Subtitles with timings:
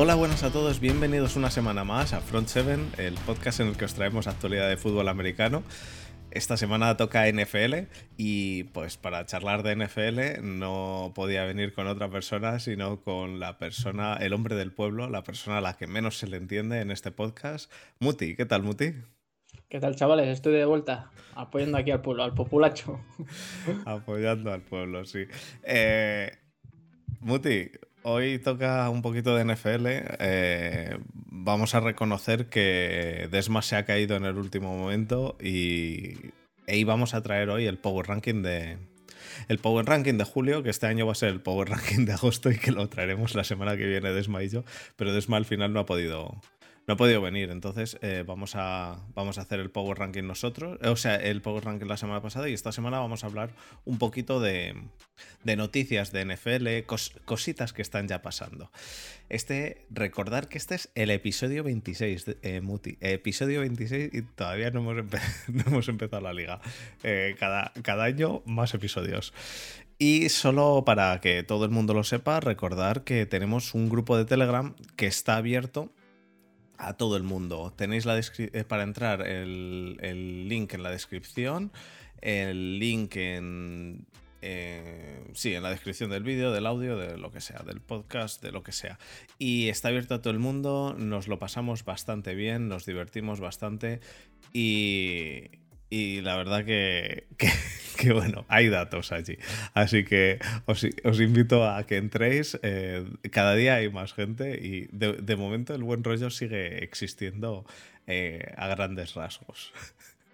[0.00, 3.76] Hola, buenas a todos, bienvenidos una semana más a Front 7, el podcast en el
[3.76, 5.64] que os traemos actualidad de fútbol americano.
[6.30, 12.08] Esta semana toca NFL y pues para charlar de NFL no podía venir con otra
[12.08, 16.16] persona, sino con la persona, el hombre del pueblo, la persona a la que menos
[16.16, 17.68] se le entiende en este podcast,
[17.98, 18.36] Muti.
[18.36, 18.92] ¿Qué tal, Muti?
[19.68, 20.28] ¿Qué tal, chavales?
[20.28, 23.00] Estoy de vuelta, apoyando aquí al pueblo, al populacho.
[23.84, 25.24] apoyando al pueblo, sí.
[25.64, 26.30] Eh,
[27.18, 29.86] Muti, hoy toca un poquito de NFL.
[29.86, 30.98] Eh,
[31.30, 36.32] vamos a reconocer que Desma se ha caído en el último momento y,
[36.66, 38.78] e íbamos a traer hoy el Power Ranking de,
[39.48, 42.12] el Power Ranking de julio, que este año va a ser el Power Ranking de
[42.12, 44.64] agosto y que lo traeremos la semana que viene Desma y yo,
[44.96, 46.40] pero Desma al final no ha podido,
[46.88, 50.78] no ha podido venir, entonces eh, vamos, a, vamos a hacer el Power Ranking nosotros,
[50.82, 53.50] o sea, el Power Ranking la semana pasada y esta semana vamos a hablar
[53.84, 54.74] un poquito de,
[55.44, 56.66] noticias de NFL,
[57.26, 58.72] cositas que están ya pasando.
[59.28, 64.80] Este, recordar que este es el episodio 26, eh, Muti, episodio 26 y todavía no
[64.80, 65.04] hemos,
[65.48, 66.58] no hemos empezado la liga.
[67.02, 69.34] Eh, cada, cada año más episodios.
[69.98, 74.24] Y solo para que todo el mundo lo sepa, recordar que tenemos un grupo de
[74.24, 75.92] Telegram que está abierto
[76.78, 77.72] a todo el mundo.
[77.76, 81.72] Tenéis la eh, para entrar el, link en la descripción,
[82.20, 84.06] el link en...
[84.40, 88.40] Eh, sí, en la descripción del vídeo, del audio, de lo que sea, del podcast,
[88.40, 88.96] de lo que sea.
[89.36, 93.98] Y está abierto a todo el mundo, nos lo pasamos bastante bien, nos divertimos bastante
[94.52, 95.50] y,
[95.90, 99.38] y la verdad que, bueno, hay datos allí.
[99.74, 100.84] Así que os,
[101.20, 102.58] invito a que entréis.
[102.62, 107.64] Eh, cada día hay más gente y de, momento el buen rollo sigue existiendo
[108.06, 109.72] eh, a grandes rasgos.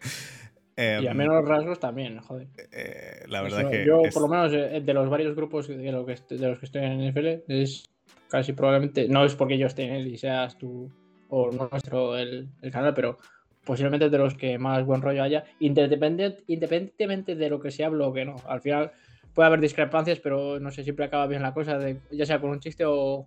[0.76, 2.48] y a em, menos rasgos también, joder.
[2.72, 3.84] Eh, la verdad que.
[3.86, 6.82] Yo, por lo menos, de los varios grupos de, lo que, de los que estoy
[6.82, 7.88] en NFL, es
[8.28, 9.08] casi probablemente.
[9.08, 10.90] No es porque yo esté en él y seas tú
[11.28, 13.18] o nuestro el, el canal, pero
[13.64, 18.24] posiblemente de los que más buen rollo haya, independientemente de lo que se hable o
[18.24, 18.36] no.
[18.46, 18.92] Al final
[19.34, 22.50] puede haber discrepancias, pero no sé, siempre acaba bien la cosa, de, ya sea con
[22.50, 23.26] un chiste o,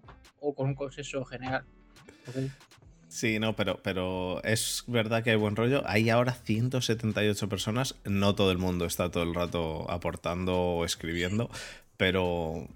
[0.56, 1.66] con un consenso general.
[3.10, 5.84] Sí, no, pero, pero es verdad que hay buen rollo.
[5.86, 11.50] Hay ahora 178 personas, no todo el mundo está todo el rato aportando o escribiendo,
[11.98, 12.68] pero,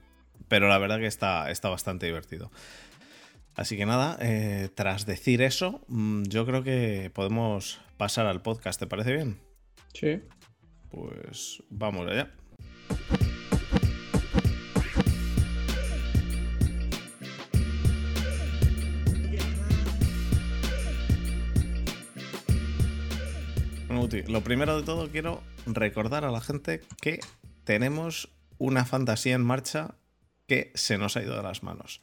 [0.47, 2.51] pero la verdad que está, está bastante divertido.
[3.55, 8.79] Así que nada, eh, tras decir eso, mm, yo creo que podemos pasar al podcast,
[8.79, 9.39] ¿te parece bien?
[9.93, 10.21] Sí.
[10.89, 12.31] Pues vamos allá.
[24.27, 27.19] lo primero de todo quiero recordar a la gente que
[27.63, 29.95] tenemos una fantasía en marcha
[30.47, 32.01] que se nos ha ido de las manos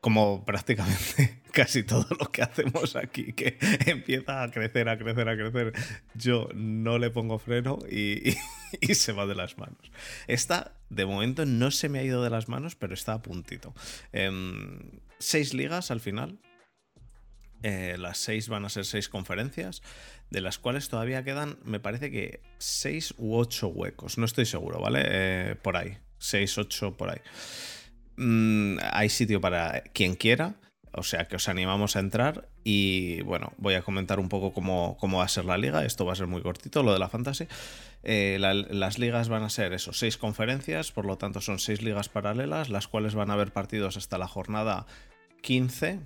[0.00, 5.36] como prácticamente casi todo lo que hacemos aquí, que empieza a crecer, a crecer, a
[5.36, 5.72] crecer.
[6.14, 8.34] Yo no le pongo freno y,
[8.94, 9.90] se va de las manos.
[10.26, 13.74] Esta, de momento, no se me ha ido de las manos, pero está a puntito.
[14.12, 16.38] Em, seis ligas al final.
[17.64, 19.82] Eh, las seis van a ser seis conferencias,
[20.30, 24.16] de las cuales todavía quedan, me parece que seis u ocho huecos.
[24.16, 25.02] No estoy seguro, ¿vale?
[25.04, 25.98] Eh, por ahí.
[26.18, 27.20] Seis, ocho, por ahí.
[28.18, 30.56] Mm, hay sitio para quien quiera.
[30.92, 34.96] O sea que os animamos a entrar y bueno, voy a comentar un poco cómo,
[35.00, 35.84] va a ser la liga.
[35.84, 37.46] Esto va a ser muy cortito, lo de la fantasy.
[38.02, 42.08] Eh, las ligas van a ser eso, seis conferencias, por lo tanto son seis ligas
[42.08, 44.86] paralelas, las cuales van a haber partidos hasta la jornada
[45.42, 46.00] 15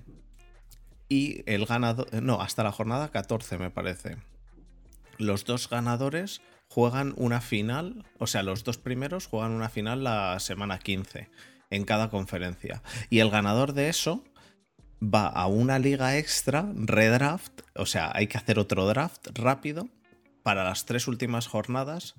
[1.09, 4.17] y el ganador, no, hasta la jornada 14 me parece.
[5.17, 10.39] Los dos ganadores juegan una final, o sea, los dos primeros juegan una final la
[10.39, 11.29] semana 15
[11.73, 12.81] en cada conferencia.
[13.09, 14.23] Y el ganador de eso
[15.03, 19.89] va a una liga extra, redraft, o sea, hay que hacer otro draft rápido
[20.43, 22.15] para las tres últimas jornadas,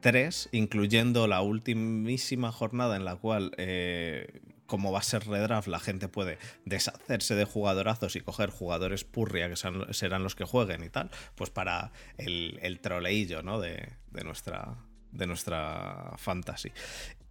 [0.00, 5.80] tres, incluyendo la ultimísima jornada en la cual, eh, como va a ser redraft, la
[5.80, 10.88] gente puede deshacerse de jugadorazos y coger jugadores purria que serán los que jueguen y
[10.88, 13.60] tal, pues para el, el troleillo ¿no?
[13.60, 14.76] de, de nuestra
[15.12, 16.72] de nuestra fantasy.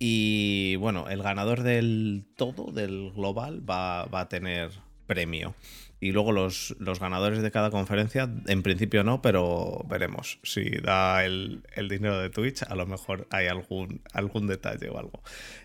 [0.04, 4.72] Y bueno, el ganador del todo, del global, va, a tener
[5.06, 5.54] premio.
[6.00, 10.40] Y luego los, los, ganadores de cada conferencia, en principio no, pero veremos.
[10.42, 15.22] Si da el, dinero de Twitch, a lo mejor hay algún, algún detalle o algo.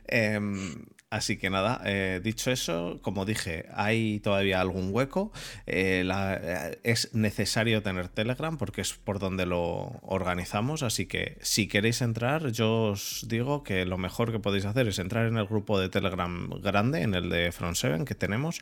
[0.06, 5.30] Em, Así que nada, eh, dicho eso, como dije, hay todavía algún hueco.
[5.66, 10.82] Eh, eh, es necesario tener Telegram porque es por donde lo organizamos.
[10.82, 14.98] Así que si queréis entrar, yo os digo que lo mejor que podéis hacer es
[14.98, 18.60] entrar en el grupo de Telegram grande, en el de Front 7 que tenemos,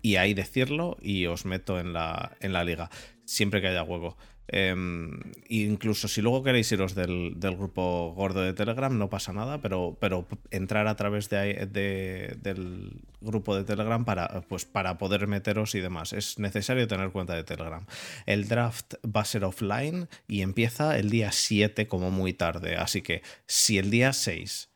[0.00, 2.88] y ahí decirlo y os meto en la, en la liga,
[3.24, 4.16] siempre que haya hueco.
[4.52, 9.96] Em, incluso si luego queréis iros del, grupo gordo de Telegram, no pasa nada, pero,
[10.00, 15.80] pero entrar a través de, del grupo de Telegram para, pues, para poder meteros y
[15.80, 16.12] demás.
[16.12, 17.86] Es necesario tener cuenta de Telegram.
[18.26, 22.76] El draft va a ser offline y empieza el día 7 como muy tarde.
[22.76, 24.69] Así que si el día 6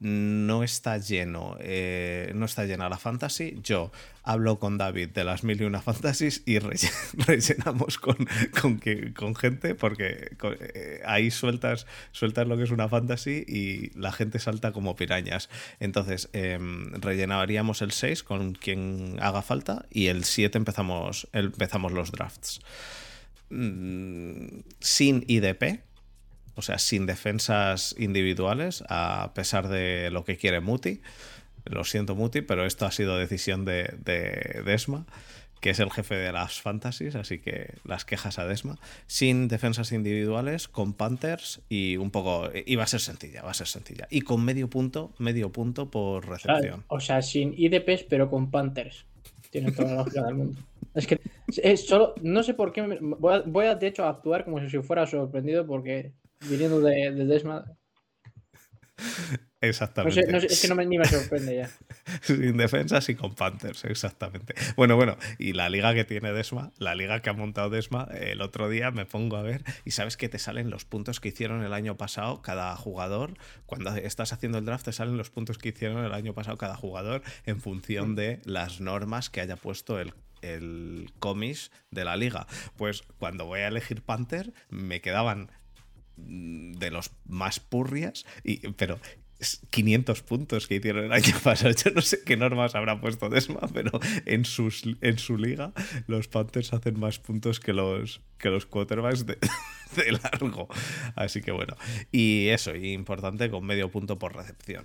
[0.00, 3.90] no está lleno, eh, no está llena la fantasy, yo
[4.22, 6.58] hablo con David de las mil y una fantasies y
[7.26, 8.16] rellenamos con,
[9.14, 14.38] con, gente porque eh, ahí sueltas, sueltas lo que es una fantasy y la gente
[14.38, 15.48] salta como pirañas.
[15.80, 22.12] Entonces, em, rellenaríamos el 6 con quien haga falta y el 7 empezamos, empezamos los
[22.12, 22.60] drafts.
[23.50, 25.80] Mm, sin IDP,
[26.58, 31.00] o sea, sin defensas individuales, a pesar de lo que quiere Muti.
[31.64, 33.94] Lo siento, Muti, pero esto ha sido decisión de,
[34.64, 35.06] Desma,
[35.60, 38.76] que es el jefe de las fantasies, así que las quejas a Desma.
[39.06, 42.50] Sin defensas individuales, con Panthers y un poco.
[42.66, 44.08] Y va a ser sencilla, va a ser sencilla.
[44.10, 46.82] Y con medio punto, medio punto por recepción.
[46.88, 49.06] O sea, sin IDPs, pero con Panthers.
[49.50, 50.60] Tiene toda la lógica del mundo.
[50.92, 51.20] Es que
[51.62, 52.98] es solo, no sé por qué.
[53.00, 57.64] voy, a, de hecho, a actuar como si fuera sorprendido porque viniendo de, Desma.
[59.60, 60.46] Exactamente.
[60.46, 61.70] es que no me, ni me sorprende ya.
[62.22, 64.54] Sin defensas y con Panthers, exactamente.
[64.76, 68.40] Bueno, bueno, y la liga que tiene Desma, la liga que ha montado Desma, el
[68.40, 71.64] otro día me pongo a ver y sabes que te salen los puntos que hicieron
[71.64, 73.34] el año pasado cada jugador.
[73.66, 76.76] Cuando estás haciendo el draft te salen los puntos que hicieron el año pasado cada
[76.76, 80.12] jugador en función de las normas que haya puesto el
[80.42, 82.46] el comis de la liga.
[82.76, 85.50] Pues cuando voy a elegir Panther, me quedaban
[86.26, 88.98] de los más purrias, y, pero
[89.70, 91.72] 500 puntos que hicieron el año pasado.
[91.72, 93.92] Yo no sé qué normas habrá puesto Desma, pero
[94.26, 95.72] en, sus, en su liga
[96.06, 99.38] los Panthers hacen más puntos que los, que los quarterbacks de,
[100.22, 100.68] largo.
[101.14, 101.76] Así que bueno.
[102.10, 104.84] Y eso, importante con medio punto por recepción.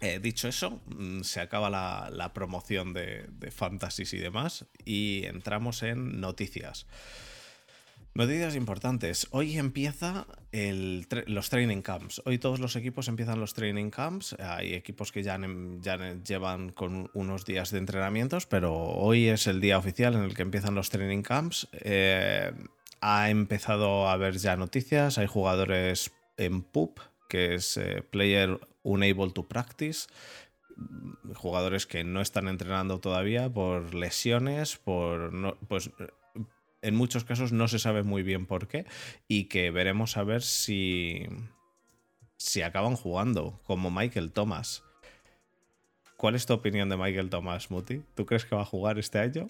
[0.00, 5.22] Eh, dicho eso, mm, se acaba la, la promoción de, de fantasies y demás y
[5.26, 6.86] entramos en noticias.
[8.14, 9.26] Noticias importantes.
[9.30, 12.20] Hoy empieza los training camps.
[12.26, 14.36] Hoy todos los equipos empiezan los training camps.
[14.38, 15.40] Hay equipos que ya,
[15.80, 20.34] ya, llevan con unos días de entrenamientos, pero hoy es el día oficial en el
[20.34, 21.68] que empiezan los training camps.
[21.72, 22.52] Eh,
[23.00, 25.16] ha empezado a haber ya noticias.
[25.16, 26.98] Hay jugadores en PUP,
[27.30, 30.08] que es eh, Player Unable to Practice
[31.34, 35.90] jugadores que no están entrenando todavía por lesiones, por no, pues
[36.82, 38.84] en muchos casos no se sabe muy bien por qué
[39.28, 41.26] y que veremos a ver si,
[42.36, 44.84] si acaban jugando, como Michael Thomas.
[46.16, 48.02] ¿Cuál es tu opinión de Michael Thomas, Muti?
[48.14, 49.46] ¿Tú crees que va a jugar este año?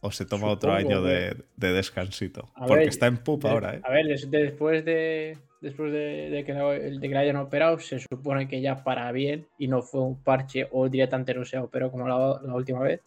[0.00, 2.48] ¿O se toma otro año de, descansito?
[2.66, 3.80] Porque está en pup ahora, ¿eh?
[3.84, 8.82] A ver, después de, después de, que, de que hayan operado, se supone que ya
[8.82, 12.80] para bien y no fue un parche o directamente no se operado como la última
[12.80, 13.00] vez.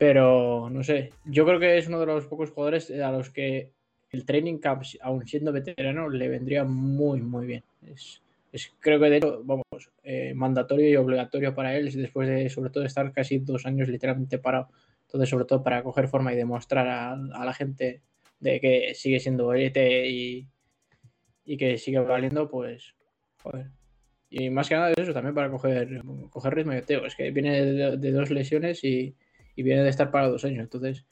[0.00, 3.70] Pero no sé, yo creo que es uno de los pocos jugadores a los que
[4.12, 7.64] el training camp, aún siendo veterano, le vendría muy, muy bien.
[7.82, 8.22] Es,
[8.80, 9.66] creo que de hecho, vamos,
[10.02, 14.38] eh, mandatorio y obligatorio para él, después de sobre todo estar casi dos años literalmente
[14.38, 14.70] parado.
[15.02, 18.00] Entonces, sobre todo para coger forma y demostrar a, la gente
[18.38, 20.48] de que sigue siendo élite y,
[21.44, 22.94] y que sigue valiendo, pues,
[23.42, 23.66] joder.
[24.30, 26.72] Y más que nada eso, también para coger, coger ritmo.
[26.72, 27.66] Es que viene
[27.98, 29.14] de dos lesiones y,
[29.60, 30.60] y viene de estar para dos años.
[30.60, 31.04] Entonces,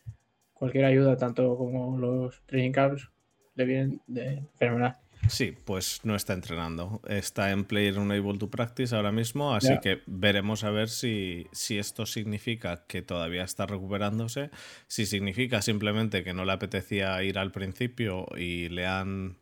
[0.54, 3.10] cualquier ayuda, tanto como los training camps,
[3.56, 4.96] le vienen de fenomenal.
[5.28, 7.02] Sí, pues no está entrenando.
[7.06, 11.76] Está en Player Unable to Practice ahora mismo, así que veremos a ver si, si
[11.76, 14.50] esto significa que todavía está recuperándose,
[14.86, 19.36] si significa simplemente que no le apetecía ir al principio y le han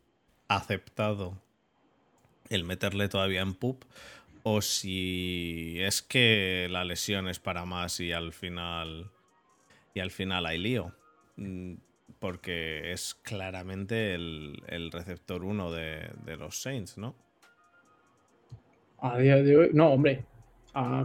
[0.48, 1.40] aceptado
[2.48, 3.84] el meterle todavía en pup,
[4.48, 9.10] o si es que la lesión es para más y al final
[9.92, 10.92] y al final hay lío
[11.34, 11.74] mm,
[12.20, 17.16] porque es claramente el, receptor 1 de, los Saints, ¿no?
[19.00, 20.24] A de hoy, no, hombre,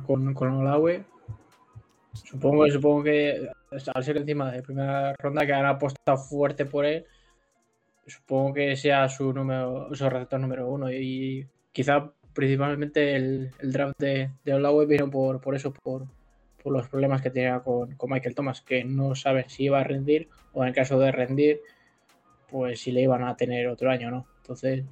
[0.05, 1.03] con, con Olawe,
[2.13, 7.05] supongo, supongo que al ser encima de primera ronda que han apostado fuerte por él,
[8.05, 14.31] supongo que sea su número, su receptor número uno y quizá principalmente el, draft de,
[14.43, 16.07] de Olave vino por, por eso, por,
[16.61, 20.29] por los problemas que tenía con, Michael Thomas, que no saben si iba a rendir
[20.53, 21.61] o en el caso de rendir,
[22.49, 24.27] pues si le iban a tener otro año, ¿no?
[24.37, 24.83] Entonces,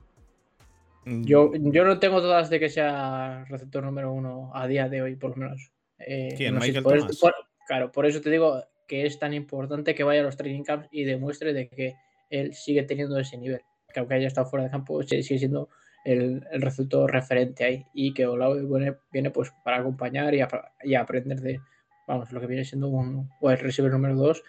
[1.06, 1.24] mm.
[1.24, 5.16] yo, yo no tengo todas de que sea receptor número uno a día de hoy,
[5.16, 5.72] por lo menos.
[6.00, 6.56] Eh, ¿Quién?
[6.56, 7.20] Michael Thomas.
[7.68, 10.88] claro, por eso te digo que es tan importante que vaya a los training camps
[10.92, 11.96] y demuestre de que
[12.30, 13.62] él sigue teniendo ese nivel.
[13.94, 15.70] Que aunque haya estado fuera de campo, sigue siendo
[16.06, 17.86] el, el receptor referente ahí.
[17.94, 20.42] Y que Olave viene, viene pues para acompañar y,
[20.84, 21.60] y, aprender de,
[22.08, 24.44] vamos, lo que viene siendo un el receiver número 2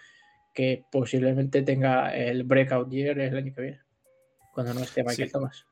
[0.53, 3.79] que posiblemente tenga el breakout year el año que viene,
[4.53, 5.65] cuando no esté Michael Thomas.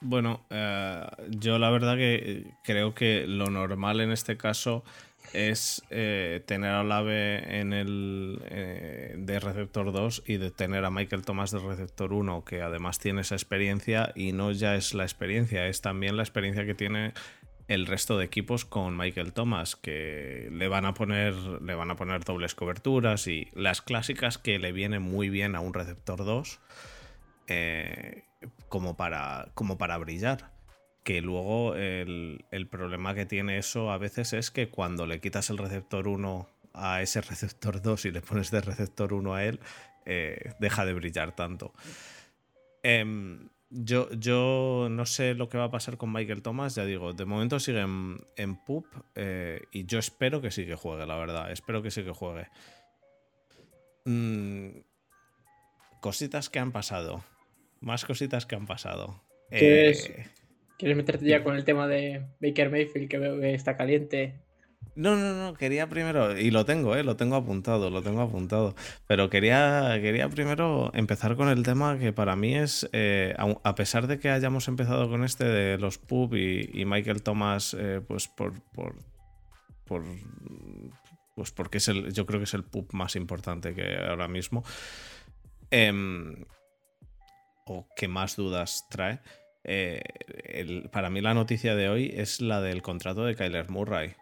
[0.00, 4.84] Bueno, eh, yo la verdad que creo que lo normal en este caso
[5.32, 10.90] es eh, tener a Olave en el eh, de receptor 2 y de tener a
[10.90, 15.04] Michael Thomas de receptor 1, que además tiene esa experiencia y no ya es la
[15.04, 17.12] experiencia, es también la experiencia que tiene
[17.68, 21.96] el resto de equipos con Michael Thomas, que le van a poner, le van a
[21.96, 26.60] poner dobles coberturas y las clásicas que le vienen muy bien a un receptor 2
[27.48, 28.24] eh,
[28.68, 30.55] como, para, como para brillar
[31.06, 35.58] que luego el, problema que tiene eso a veces es que cuando le quitas el
[35.58, 39.60] receptor 1 a ese receptor 2 y le pones de receptor 1 a él,
[40.04, 41.72] eh, deja de brillar tanto.
[42.82, 47.12] Em, yo, yo no sé lo que va a pasar con Michael Thomas, ya digo,
[47.12, 51.16] de momento sigue en, en PUP eh, y yo espero que sí que juegue, la
[51.16, 52.48] verdad, espero que sí que juegue.
[54.06, 54.80] Mm,
[56.00, 57.22] cositas que han pasado,
[57.80, 59.22] más cositas que han pasado.
[59.52, 60.26] Eh,
[60.78, 64.34] ¿Quieres meterte ya con el tema de Baker Mayfield que veo que está caliente?
[64.96, 68.74] No, no, no, quería primero, y lo tengo, eh, lo tengo apuntado, lo tengo apuntado,
[69.06, 74.06] pero quería, quería primero empezar con el tema que para mí es, eh, a, pesar
[74.06, 78.54] de que hayamos empezado con este de los pub y, Michael Thomas, eh, pues por,
[78.72, 78.96] por,
[79.84, 80.02] por,
[81.34, 84.64] pues porque es el, yo creo que es el pub más importante que ahora mismo,
[85.70, 86.46] em,
[87.66, 89.20] o que más dudas trae.
[89.68, 90.00] Eh,
[90.92, 94.14] para mí la noticia de hoy es la del contrato de Kyler Murray.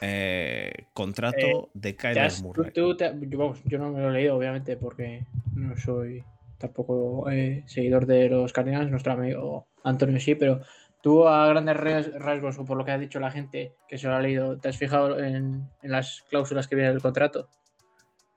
[0.00, 2.72] Eh, contrato eh, de Kyler Murray.
[2.74, 6.24] yo, no me lo he leído, obviamente, porque no soy
[6.58, 7.26] tampoco
[7.66, 10.62] seguidor de los Cardinals, nuestro amigo Antonio sí, pero
[11.00, 14.16] tú a grandes rasgos, o por lo que ha dicho la gente que se lo
[14.16, 17.50] ha leído, ¿te has fijado en, en las cláusulas que viene del contrato?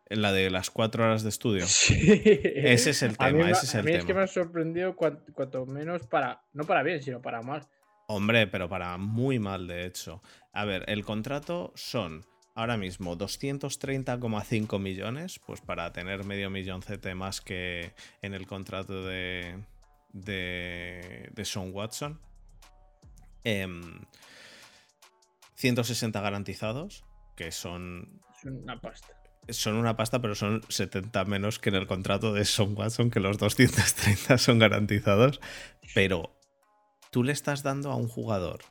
[0.10, 1.66] La de las cuatro horas de estudio.
[1.66, 3.50] Ese es el tema.
[3.50, 6.44] ese es el a mí es que me ha sorprendido cuanto, menos para.
[6.54, 7.68] No para bien, sino para mal.
[8.08, 10.24] Hombre, pero para muy mal, de hecho.
[10.52, 12.26] A ver, el contrato son
[12.56, 19.06] ahora mismo 230,5 millones, pues para tener medio millón CT más que en el contrato
[19.06, 19.64] de,
[20.12, 22.20] de, de Sean Watson.
[23.44, 28.24] 160 em, garantizados, que son...
[28.36, 29.19] Es una pasta
[29.52, 33.20] son una pasta, pero son 70 menos que en el contrato de Son Watson, que
[33.20, 35.40] los 230 son garantizados.
[35.94, 36.36] Pero
[37.12, 38.62] tú le estás dando a un jugador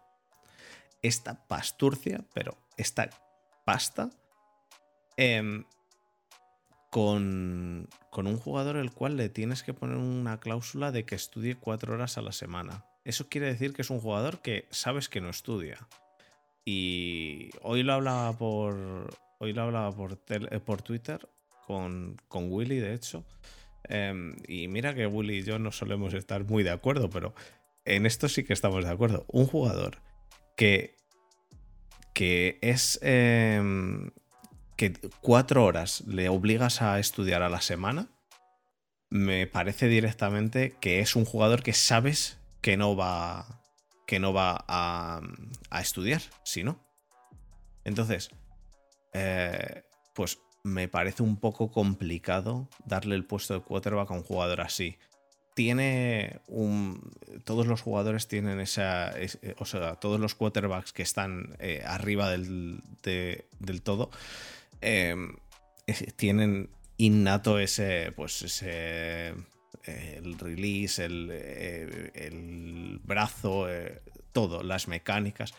[1.02, 3.11] esta pasturcia, pero esta
[3.64, 4.11] pasta,
[5.16, 5.64] em,
[6.90, 11.56] con, con un jugador el cual le tienes que poner una cláusula de que estudie
[11.56, 12.85] cuatro horas a la semana.
[13.04, 15.87] Eso quiere decir que es un jugador que sabes que no estudia.
[16.64, 19.08] Y hoy lo hablaba por,
[19.40, 21.28] Hoy lo hablaba por, eh, por Twitter
[21.66, 23.25] con, con, Willy, de hecho.
[23.85, 27.35] Em, y mira que Willy y yo no solemos estar muy de acuerdo, pero
[27.85, 29.25] en esto sí que estamos de acuerdo.
[29.28, 29.99] Un jugador
[30.57, 30.97] que,
[32.14, 34.11] que es em,
[34.76, 38.09] que cuatro horas le obligas a estudiar a la semana,
[39.09, 43.62] me parece directamente que es un jugador que sabes que no va,
[44.07, 45.21] que no va a,
[45.71, 46.85] a estudiar, si no.
[47.85, 48.30] Entonces,
[49.18, 49.82] eh,
[50.14, 54.96] pues me parece un poco complicado darle el puesto de quarterback a un jugador así.
[55.54, 57.10] Tiene un.
[57.44, 59.12] Todos los jugadores tienen esa.
[59.58, 62.80] o sea, todos los quarterbacks que están eh, arriba del,
[63.82, 64.10] todo.
[64.80, 65.37] Em,
[66.16, 68.12] tienen innato ese.
[68.14, 69.34] Pues ese.
[69.84, 73.66] el release, el, eh, el brazo,
[74.32, 75.54] todo, las mecánicas.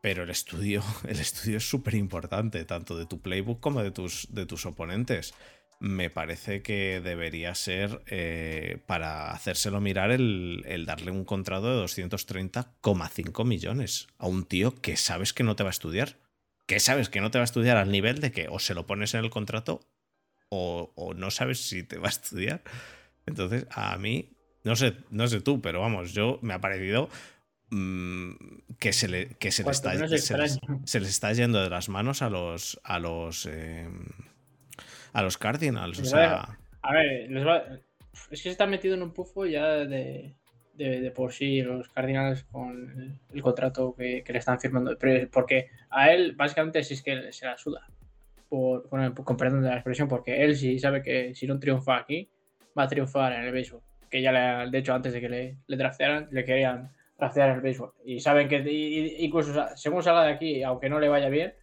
[0.00, 4.28] Pero el estudio, el estudio es súper importante, tanto de tu playbook como de tus,
[4.30, 5.34] de tus oponentes.
[5.80, 13.44] Me parece que debería ser eh, para hacérselo mirar el, darle un contrato de 230,5
[13.44, 16.16] millones a un tío que sabes que no te va a estudiar.
[16.66, 18.86] Que sabes que no te va a estudiar al nivel de que o se lo
[18.86, 19.80] pones en el contrato
[20.48, 22.62] o, o no sabes si te va a estudiar.
[23.26, 24.30] Entonces, a mí,
[24.64, 27.08] no sé, no sé tú, pero vamos, yo me ha parecido
[27.70, 28.32] mm,
[28.78, 31.88] que se le, que se le está, se les, se les está yendo de las
[31.88, 33.88] manos a los a los eh,
[35.12, 35.98] a los Cardinals.
[35.98, 37.64] O a sea, A ver, les va...
[38.30, 40.34] es que se está metido en un pufo ya de,
[40.74, 44.96] de, de por sí los Cardinals con el, contrato que, que le están firmando.
[44.98, 47.86] Pero- Porque a él, básicamente, sí es que se la suda.
[48.48, 48.88] Por,
[49.36, 52.30] perdón de la expresión, porque él sí sabe que si no triunfa aquí,
[52.78, 53.82] va a triunfar en el béisbol.
[54.10, 57.54] Que ya, le, de hecho, antes de que le, le draftearan, le querían draftear en
[57.56, 57.92] el béisbol.
[58.04, 61.54] Y saben que y- incluso según salga de aquí, aunque no le vaya bien,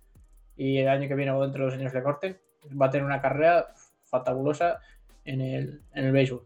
[0.58, 2.38] y el año que viene o dentro de dos años le corten,
[2.80, 3.68] va a tener una carrera
[4.06, 4.80] fabulosa
[5.26, 6.44] en el, en el béisbol.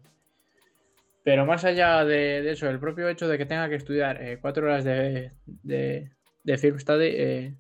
[1.23, 4.37] Pero más allá de, de eso, el propio hecho de que tenga que estudiar eh,
[4.41, 6.09] cuatro horas de, de,
[6.43, 7.53] de film study, eh,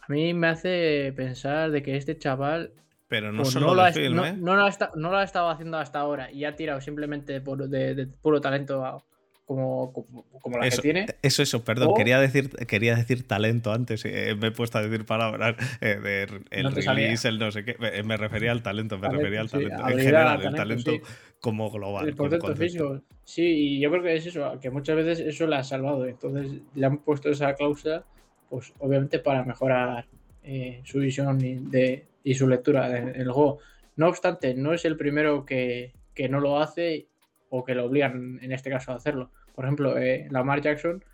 [0.00, 2.72] a mí me hace pensar de que este chaval
[3.08, 4.32] pero no pues, solo lo de ha, film, no, ¿eh?
[4.38, 7.40] no lo ha esta- no lo ha estado haciendo hasta ahora y ha tirado simplemente
[7.42, 9.02] por, de, de puro talento a-
[9.46, 11.06] como, como, como la Eso, que tiene.
[11.22, 14.82] eso, eso, perdón, O- quería, decir, quería decir talento antes, eh, me he puesto a
[14.82, 18.62] decir palabras eh, de el No release, el no sé qué, me, me refería al
[18.62, 21.02] talento, me Talento, refería al sí, talento, en general, el talento, talento sí.
[21.40, 22.08] como global.
[22.08, 22.62] el concepto concepto.
[22.64, 23.02] físico.
[23.24, 23.42] Sí,
[23.76, 26.06] y yo creo que es eso, que muchas veces eso le ha salvado.
[26.06, 28.04] Entonces le han puesto esa cláusula,
[28.48, 30.06] pues obviamente para mejorar
[30.42, 33.58] eh, su visión y, de, y su lectura en el juego.
[33.96, 37.08] No obstante, no es el primero que, que no lo hace
[37.54, 39.30] o que lo obligan en este caso a hacerlo.
[39.54, 41.04] Por ejemplo, eh, Lamar Jackson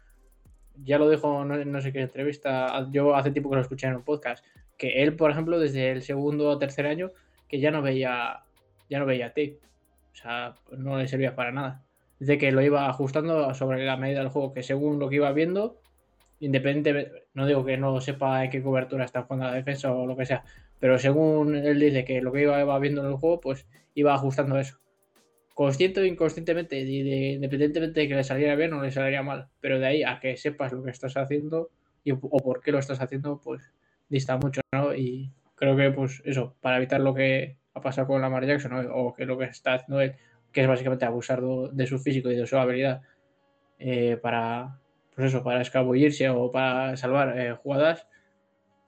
[0.84, 3.96] ya lo dijo no, no sé qué entrevista, yo hace tiempo que lo escuché en
[3.96, 4.44] un podcast,
[4.76, 7.10] que él, por ejemplo, desde el segundo o tercer año,
[7.48, 8.44] que ya no veía,
[8.88, 9.58] ya no veía tape.
[10.12, 11.82] O sea, no le servía para nada.
[12.20, 15.32] Dice que lo iba ajustando sobre la medida del juego, que según lo que iba
[15.32, 15.80] viendo,
[16.38, 20.16] independientemente, no digo que no sepa en qué cobertura está jugando la defensa o lo
[20.16, 20.44] que sea,
[20.78, 24.14] pero según él dice que lo que iba, iba viendo en el juego, pues iba
[24.14, 24.78] ajustando eso.
[25.60, 29.86] Consciente o inconscientemente, independientemente de que le saliera bien o le saliera mal, pero de
[29.86, 31.70] ahí a que sepas lo que estás haciendo
[32.04, 33.60] y, o por qué lo estás haciendo, pues
[34.08, 34.94] dista mucho, ¿no?
[34.94, 39.14] Y creo que, pues eso, para evitar lo que ha pasado con Lamar Jackson, o
[39.16, 40.14] que lo que está haciendo él,
[40.52, 43.02] que es básicamente abusar de su físico y de su habilidad
[43.80, 44.78] eh, para,
[45.16, 48.06] pues eso, para escabullirse o para salvar eh, jugadas,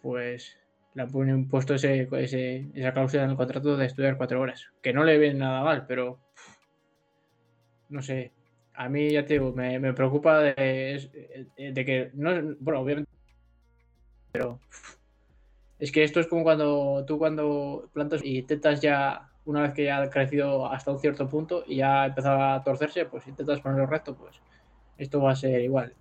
[0.03, 0.57] pues
[0.95, 4.69] le han pu- puesto ese, ese- esa cláusula en el contrato de estudiar cuatro horas,
[4.83, 6.21] que no le viene nada mal, pero
[7.91, 8.33] no sé,
[8.75, 13.11] a mí ya te digo, me, me preocupa de, es- de que, no, bueno, obviamente,
[14.33, 14.61] pero
[15.79, 19.85] es que esto es como cuando tú cuando plantas y intentas ya, una vez que
[19.85, 23.61] ya ha crecido hasta un cierto punto y ya ha empezado a torcerse, pues intentas
[23.61, 24.37] ponerlo recto, pues
[24.99, 25.95] esto va a ser igual.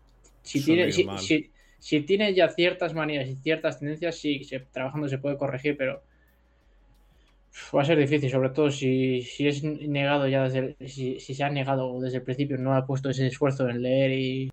[0.43, 5.07] Si Suele tiene, ir si, si- ya ciertas manías y ciertas tendencias, sí, se- trabajando
[5.07, 6.03] se puede corregir, pero
[7.75, 11.43] va a ser difícil, sobre todo si, si es negado ya desde si, si se
[11.43, 14.51] ha negado desde el principio, no ha puesto ese esfuerzo en leer y,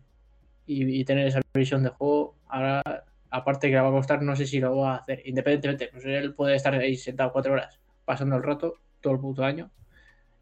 [0.66, 2.36] y- y tener esa visión de juego.
[2.48, 2.82] Ahora,
[3.30, 5.22] aparte que le va a costar, no sé si lo va a hacer.
[5.26, 9.44] Independientemente, pues él puede estar ahí sentado cuatro horas, pasando el rato, todo el puto
[9.44, 9.70] año,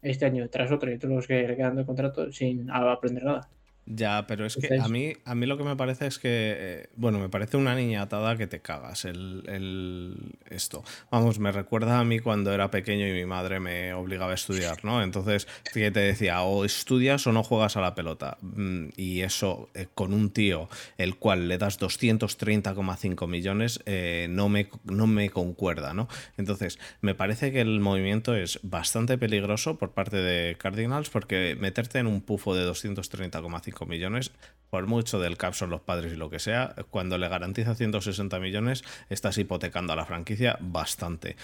[0.01, 3.49] este año tras otro y todos los que le quedan de contrato sin aprender nada.
[3.87, 6.89] Ya, pero es que a mí, a mí lo que me parece es que, eh,
[6.95, 10.83] bueno, me parece una niñatada que te cagas el, el- esto.
[11.11, 14.83] Vamos, me recuerda a mí cuando era pequeño y mi madre me obligaba a estudiar,
[14.83, 15.03] ¿no?
[15.03, 18.37] Entonces, que te decía, o estudias o no juegas a la pelota.
[18.41, 20.67] Mm, Y eso, eh, con un tío
[20.97, 26.07] el cual le das 230,5 millones, eh, no, me, no me concuerda, ¿no?
[26.37, 31.99] Entonces, me parece que el movimiento es bastante peligroso por parte de Cardinals porque meterte
[31.99, 34.31] en un pufo de 230,5 millones,
[34.69, 38.39] por mucho del cap son los padres y lo que sea, cuando le garantiza 160
[38.39, 41.35] millones, estás hipotecando a la franquicia bastante.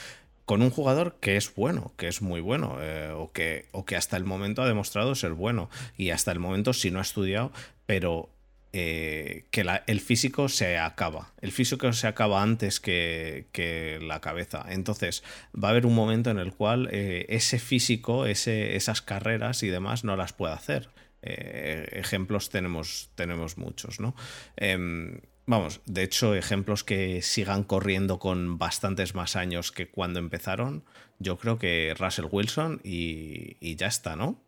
[0.46, 3.96] Con un jugador que es bueno, que es muy bueno, eh, o, que, o que
[3.96, 7.52] hasta el momento ha demostrado ser bueno, y hasta el momento si no ha estudiado,
[7.86, 8.30] pero
[8.74, 11.32] eh, que la- el físico se acaba.
[11.41, 14.65] El físico se acaba antes que, que la cabeza.
[14.70, 19.63] Entonces va a haber un momento en el cual eh, ese físico, ese, esas carreras
[19.63, 20.89] y demás no las puede hacer.
[21.22, 24.16] Eh, ejemplos tenemos, tenemos muchos, ¿no?
[24.58, 30.84] Em, vamos, de hecho, ejemplos que sigan corriendo con bastantes más años que cuando empezaron,
[31.20, 34.42] yo creo que Russell Wilson y, y ya está, ¿no?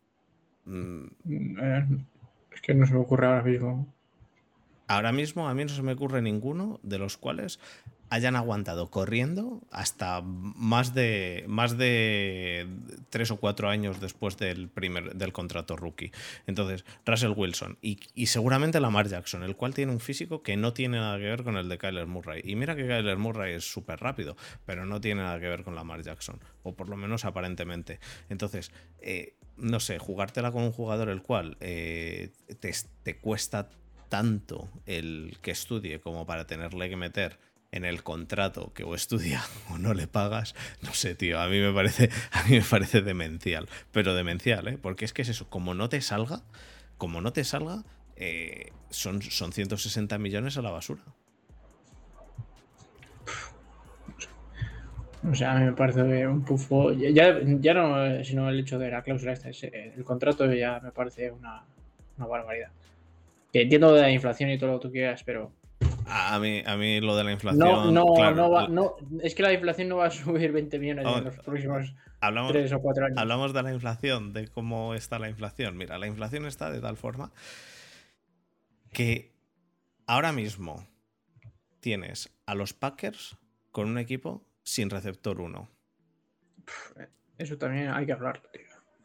[0.65, 1.05] Mm,
[1.61, 1.87] Eh,
[2.53, 3.93] es que no se me ocurre ahora mismo.
[4.87, 7.59] Ahora mismo a mí no se me ocurre ninguno de los cuales
[8.13, 12.67] hayan aguantado corriendo hasta más de más de
[13.09, 16.11] tres o cuatro años después del primer del contrato rookie.
[16.45, 20.73] Entonces, Russell Wilson y, y seguramente Lamar Jackson, el cual tiene un físico que no
[20.73, 22.43] tiene nada que ver con el de Kyler Murray.
[22.45, 25.73] Y mira que Kyler Murray es súper rápido, pero no tiene nada que ver con
[25.73, 27.99] Lamar Jackson, o por lo menos aparentemente.
[28.29, 28.71] Entonces,
[29.01, 32.71] eh, no sé, jugártela con un jugador el cual eh, te,
[33.01, 33.69] te cuesta
[34.07, 37.39] tanto el que estudie como para tenerle que meter
[37.73, 41.59] en el contrato que o estudia o no le pagas, no sé, tío, a mí
[41.59, 44.77] me parece, a mí me parece demencial, pero demencial, ¿eh?
[44.81, 46.43] Porque es que es eso, como no te salga,
[46.97, 47.83] como no te salga,
[48.15, 51.01] eh, son, son 160 millones a la basura.
[55.29, 56.91] O sea, a mí me parece un pufo.
[56.91, 61.31] Ya, ya no, sino el hecho de la cláusula esta, el contrato ya me parece
[61.31, 61.63] una,
[62.17, 62.71] una barbaridad.
[63.53, 65.53] Entiendo de la inflación y todo lo que tú quieras, pero
[66.07, 67.59] a mí, a mí lo de la inflación.
[67.59, 71.05] No, no, no, va, no, es que la inflación no va a subir 20 millones
[71.05, 73.17] en los próximos hablamos, 3 o 4 años.
[73.17, 75.77] Hablamos de la inflación, de cómo está la inflación.
[75.77, 77.31] Mira, la inflación está de tal forma
[78.91, 79.33] que
[80.05, 80.87] ahora mismo
[81.79, 83.37] tienes a los Packers
[83.71, 85.69] con un equipo sin receptor 1.
[87.37, 88.61] Eso también hay que hablar, tío.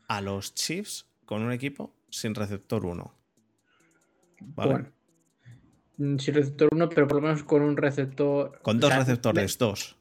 [0.08, 3.14] A los Chiefs con un equipo sin receptor 1.
[4.40, 4.72] ¿Vale?
[4.72, 4.97] Bueno
[5.98, 8.61] sin receptor 1, pero por lo menos con un receptor.
[8.62, 9.96] Con dos receptores, dos.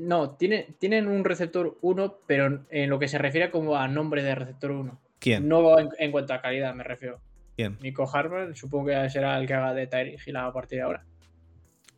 [0.00, 4.22] No, tiene, tienen un receptor 1, pero en lo que se refiere como a nombre
[4.22, 5.00] de receptor 1.
[5.18, 5.48] ¿Quién?
[5.48, 7.20] No en, en, cuanto a calidad, me refiero.
[7.56, 7.78] ¿Quién?
[7.80, 11.04] Nico Harvard, supongo que será el que haga de Tyreek Hill a partir de ahora.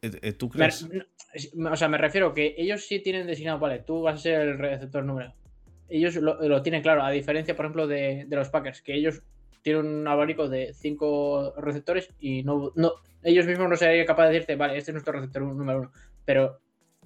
[0.00, 0.88] Eh, eh, ¿Tú crees?
[1.70, 4.58] o sea, me refiero que ellos sí tienen designado, vale, tú vas a ser el
[4.58, 5.32] receptor número.
[5.88, 9.22] Ellos lo, tienen claro, a diferencia, por ejemplo, de, de los Packers, que ellos
[9.62, 14.34] tienen un abanico de cinco receptores y no, no, ellos mismos no serían capaces de
[14.34, 15.92] decirte, vale, este es nuestro receptor número uno,
[16.24, 16.58] pero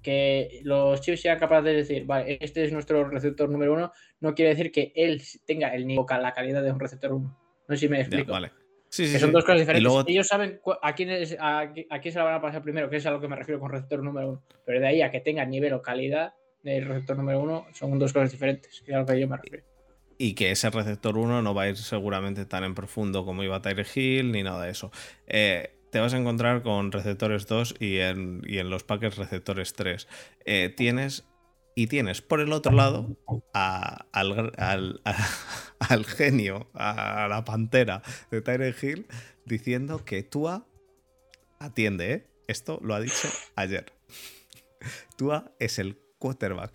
[0.03, 4.35] que los Chiefs sean capaces de decir, vale, este es nuestro receptor número uno, no
[4.35, 7.37] quiere decir que él tenga el nivel, la calidad de un receptor uno.
[7.69, 8.33] No sé si me explico.
[8.33, 8.53] vale.
[8.89, 9.93] Sí, sí, que son dos cosas diferentes.
[10.07, 13.07] Ellos saben a quién, es, a, quién se la van a pasar primero, que es
[13.07, 14.43] a lo que me refiero con receptor número uno.
[14.65, 18.13] Pero de ahí a que tenga nivel o calidad del receptor número uno, son dos
[18.13, 19.76] cosas diferentes, que es a lo que yo me refiero
[20.19, 23.63] y que ese receptor 1 no va a ir seguramente tan en profundo como iba
[23.63, 24.91] Tyre Hill ni nada de eso.
[25.27, 30.09] Eh, te vas a encontrar con receptores 2 y en, los Packers receptores 3.
[30.45, 31.25] Eh, tienes
[31.75, 33.17] y tienes por el otro lado
[33.53, 34.53] al,
[35.79, 39.07] al, genio, a la pantera de Tyre Hill,
[39.45, 40.67] diciendo que Tua
[41.59, 42.27] atiende, ¿eh?
[42.49, 43.93] Esto lo ha dicho ayer.
[45.17, 46.73] Tua es el quarterback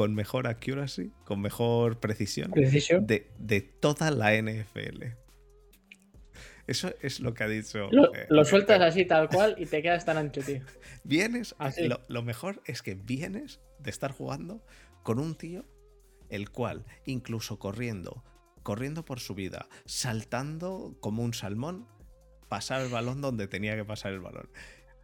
[0.00, 5.04] con mejor accuracy, con mejor precisión, De, de toda la NFL.
[6.66, 7.90] Eso es lo que ha dicho.
[7.90, 10.62] Lo, eh, sueltas así tal cual y te quedas tan ancho, tío.
[11.04, 11.54] Vienes,
[12.08, 14.64] Lo, mejor es que vienes de estar jugando
[15.02, 15.66] con un tío
[16.30, 18.24] el cual, incluso corriendo,
[18.62, 21.86] corriendo por su vida, saltando como un salmón,
[22.48, 24.48] pasar el balón donde tenía que pasar el balón.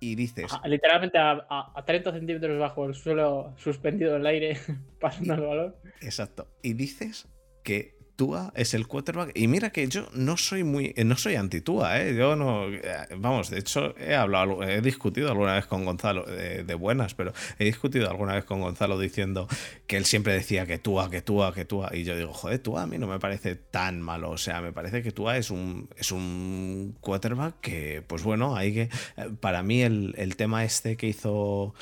[0.07, 0.53] Y dices.
[0.65, 4.61] literalmente a, a, 30 centímetros bajo el suelo, suspendido en el aire,
[5.01, 5.77] pasando el balón.
[6.01, 6.47] Exacto.
[6.63, 7.27] Y dices
[7.65, 9.33] que Tua es el quarterback.
[9.35, 10.95] Y mira que yo no soy muy.
[10.97, 12.17] Eh, no soy anti-Tua, ¿eh?
[12.17, 12.67] Yo no.
[12.69, 12.83] Eh,
[13.19, 17.67] vamos, de hecho, he hablado, he discutido alguna vez con Gonzalo, de, buenas, pero he
[17.67, 19.49] discutido alguna vez con Gonzalo diciendo
[19.87, 21.91] que él siempre decía que Tua, que Tua, que Tua.
[21.95, 24.31] Y yo digo, joder, Tua a mí no me parece tan malo.
[24.31, 28.73] O sea, me parece que Tua es un, es un quarterback que, pues bueno, hay
[28.73, 28.83] que.
[29.17, 31.75] Eh, para mí, el, tema este que hizo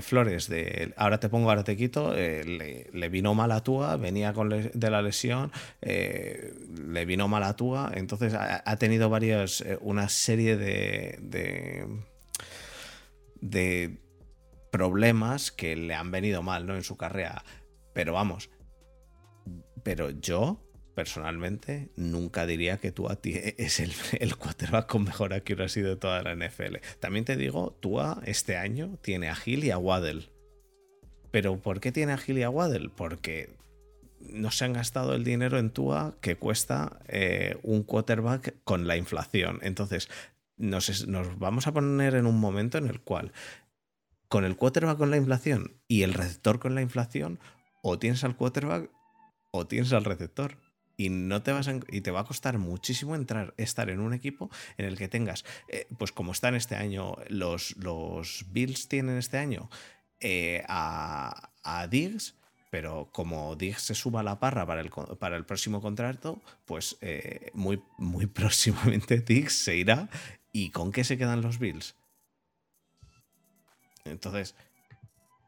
[0.00, 4.48] Flores de ahora te pongo, ahora te quito, le, vino mal a Tua, venía con
[4.48, 5.50] de la lesión.
[5.82, 6.54] Eh,
[6.86, 11.18] le vino mal a Tua, entonces ha, tenido varias, eh, una serie de,
[13.40, 13.98] de,
[14.70, 16.76] problemas que le han venido mal ¿no?
[16.76, 17.44] en su carrera.
[17.92, 18.50] Pero vamos,
[19.82, 20.60] pero yo
[20.94, 26.34] personalmente nunca diría que Tua es el, el quarterback con mejor accuracy de toda la
[26.34, 26.76] NFL.
[27.00, 30.28] También te digo, Tua este año tiene a Gil y a Waddle.
[31.30, 32.90] Pero ¿por qué tiene a Gil y a Waddle?
[32.94, 33.50] Porque
[34.20, 38.96] no se han gastado el dinero en Tua que cuesta eh, un quarterback con la
[38.96, 39.58] inflación.
[39.62, 40.08] Entonces,
[40.56, 43.32] nos, nos, vamos a poner en un momento en el cual,
[44.28, 47.40] con el quarterback con la inflación y el receptor con la inflación,
[47.82, 48.90] o tienes al quarterback
[49.50, 50.58] o tienes al receptor.
[50.96, 54.50] Y, no te vas y te va a costar muchísimo entrar, estar en un equipo
[54.76, 59.38] en el que tengas, eh, pues como están este año, los, los Bills tienen este
[59.38, 59.70] año
[60.20, 62.34] eh, a, a Diggs,
[62.70, 67.50] pero como Diggs se suba la parra para el, para el próximo contrato, pues eh,
[67.52, 70.08] muy, muy próximamente Diggs se irá.
[70.52, 71.94] ¿Y con qué se quedan los Bills?
[74.04, 74.56] Entonces,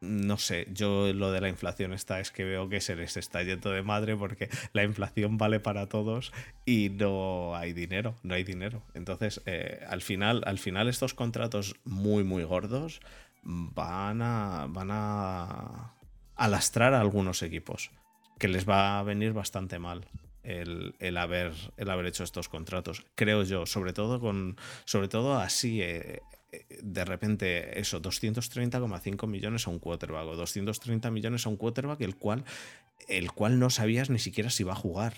[0.03, 3.41] no sé, yo lo de la inflación está es que veo que se les está
[3.41, 6.33] yendo de madre porque la inflación vale para todos
[6.65, 8.83] y no hay dinero, no hay dinero.
[8.93, 12.99] Entonces, eh, al, final, al final estos contratos muy, muy gordos
[13.43, 15.93] van a, van a
[16.35, 17.91] alastrar a algunos equipos,
[18.39, 20.05] que les va a venir bastante mal.
[20.43, 25.35] el, el, haber, el haber hecho estos contratos, creo yo, sobre todo con sobre todo
[25.37, 26.19] así eh,
[26.81, 32.15] de repente eso, 230,5 millones a un quarterback o 230 millones a un quarterback el
[32.15, 32.43] cual,
[33.07, 35.13] el cual no sabías ni siquiera si va a jugar.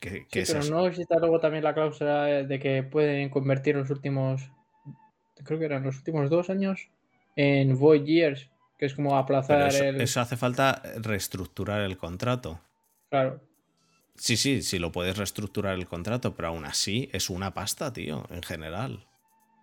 [0.00, 4.50] sí, pero no existe luego también la cláusula de que pueden convertir los últimos,
[5.44, 6.88] creo que eran los últimos dos años,
[7.36, 10.00] en void years, que es como aplazar eso, el...
[10.00, 12.62] Eso hace falta reestructurar el contrato.
[13.10, 13.38] Claro.
[14.16, 18.24] Sí, sí, sí lo puedes reestructurar el contrato, pero aún así es una pasta, tío,
[18.30, 19.06] en general.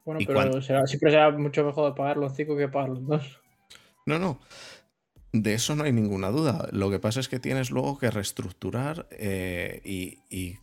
[0.06, 3.42] Bueno, pero siempre será mucho mejor pagar los cinco que pagar los dos.
[4.06, 4.40] No, no.
[5.34, 6.70] De eso no hay ninguna duda.
[6.72, 10.60] Lo que pasa es que tienes luego que reestructurar eh, y,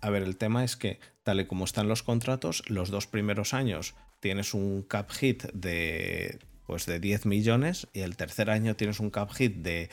[0.00, 3.54] A ver, el tema es que, tal y como están los contratos, los dos primeros
[3.54, 9.00] años tienes un cap hit de, pues de 10 millones y el tercer año tienes
[9.00, 9.88] un cap hit de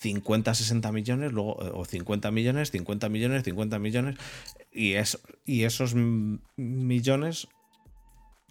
[0.00, 4.16] 50, 60 millones, luego, o 50 millones, 50 millones, 50 millones,
[4.72, 7.46] y, es, y esos millones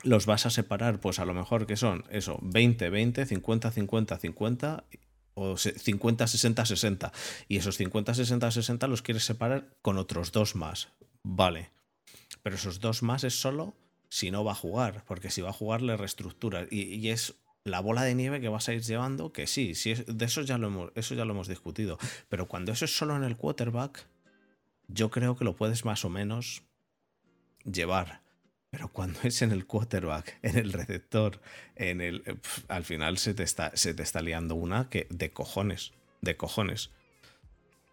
[0.04, 4.18] los vas a separar, pues a lo mejor que son eso, 20, 20, 50, 50,
[4.20, 4.84] 50
[5.34, 7.12] o 50, 60, 60.
[7.48, 10.90] Y esos 50, 60, 60 los quieres separar con otros dos más.
[11.24, 11.72] Vale.
[12.44, 13.74] Pero esos dos más es solo
[14.12, 16.68] si no va a jugar, porque si va a jugar le reestructuras.
[16.70, 20.26] Y, es la bola de nieve que vas a ir llevando, que sí, sí de
[20.26, 21.98] eso ya, lo hemos, eso ya lo hemos discutido.
[22.28, 24.06] Pero cuando eso es solo en el quarterback,
[24.90, 26.64] yo creo que lo puedes más o menos
[27.64, 28.22] llevar.
[28.70, 31.40] Pero cuando es en el quarterback, en el receptor,
[31.78, 32.38] en el.
[32.68, 35.94] Al final se te, está, se te está liando una que de cojones.
[36.20, 36.90] De cojones.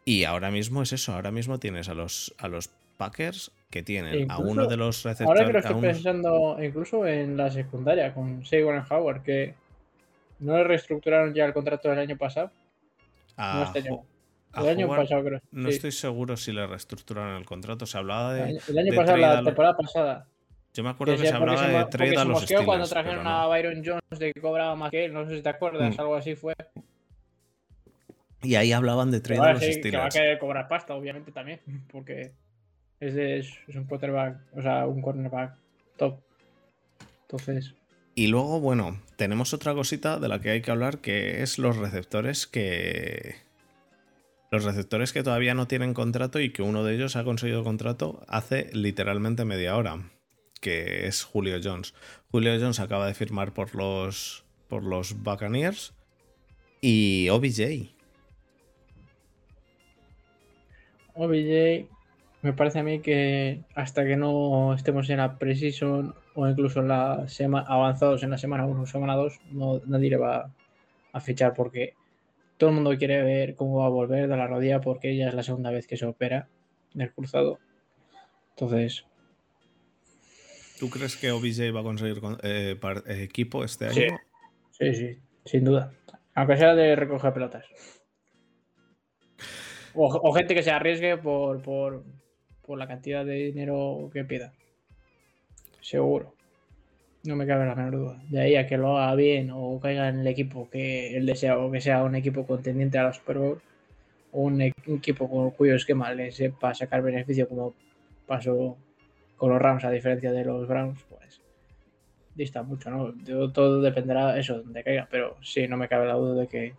[0.05, 1.13] Y ahora mismo es eso.
[1.13, 5.41] Ahora mismo tienes a los, a los Packers que tienen a uno de los receptores.
[5.41, 9.55] Ahora que lo estoy pensando, incluso en la secundaria, con Sagan Howard, que
[10.41, 12.51] no le reestructuraron ya el contrato del año pasado.
[13.37, 14.05] no este año.
[14.55, 15.41] El año pasado, creo.
[15.51, 17.85] No estoy seguro si le reestructuraron el contrato.
[17.85, 18.59] Se hablaba de.
[18.69, 20.27] El año, pasado, la temporada pasada.
[20.73, 23.83] Yo me acuerdo que, se hablaba de trade a los Steelers, cuando trajeron a Byron
[23.85, 26.01] Jones de que cobraba más que él, no sé si te acuerdas, mm.
[26.01, 26.55] algo así fue.
[28.43, 29.91] Y ahí hablaban de trade a los Steelers.
[29.91, 32.33] Que va a querer cobrar pasta, obviamente, también, porque
[33.01, 35.57] es, de, es un quarterback, o sea, un cornerback
[35.97, 36.19] top.
[37.23, 37.75] Entonces...
[38.15, 41.77] Y luego, bueno, tenemos otra cosita de la que hay que hablar, que es los
[41.77, 43.37] receptores que...
[44.51, 48.25] Los receptores que todavía no tienen contrato y que uno de ellos ha conseguido contrato
[48.29, 50.11] hace literalmente media hora
[50.61, 51.95] que es Julio Jones.
[52.31, 55.93] Julio Jones acaba de firmar por los, por los Buccaneers
[56.81, 57.93] y OBJ.
[61.15, 61.89] OBJ
[62.43, 66.89] me parece a mí que hasta que no estemos en la Precision o incluso en
[66.89, 70.53] la semana avanzados en la semana 1 o semana 2, no, nadie le va
[71.13, 71.95] a fichar porque
[72.57, 75.35] todo el mundo quiere ver cómo va a volver de la rodilla porque ya es
[75.35, 76.49] la segunda vez que se opera
[76.95, 77.59] del cruzado.
[78.51, 79.05] Entonces,
[80.79, 84.19] ¿Tú crees que OBJ va a conseguir eh, eh, equipo este año?
[84.71, 84.95] Sí.
[84.95, 85.93] sí, sin duda.
[86.35, 87.67] Aunque sea de recoger pelotas.
[89.95, 92.05] O, gente que se arriesgue por, por,
[92.77, 94.53] la cantidad de dinero que pida.
[95.81, 96.35] Seguro.
[97.25, 98.23] No me cabe la menor duda.
[98.29, 101.59] De ahí a que lo haga bien o caiga en el equipo que él desea
[101.59, 103.61] o que sea un equipo contendiente a la Super Bowl
[104.33, 107.75] o un, equipo con cuyo esquema le sepa sacar beneficio como
[108.27, 108.77] pasó
[109.37, 111.41] con los Rams, a diferencia de los Browns, pues
[112.35, 113.15] dista mucho, ¿no?
[113.53, 116.75] Todo dependerá eso, donde caiga, pero sí, no me cabe la duda de que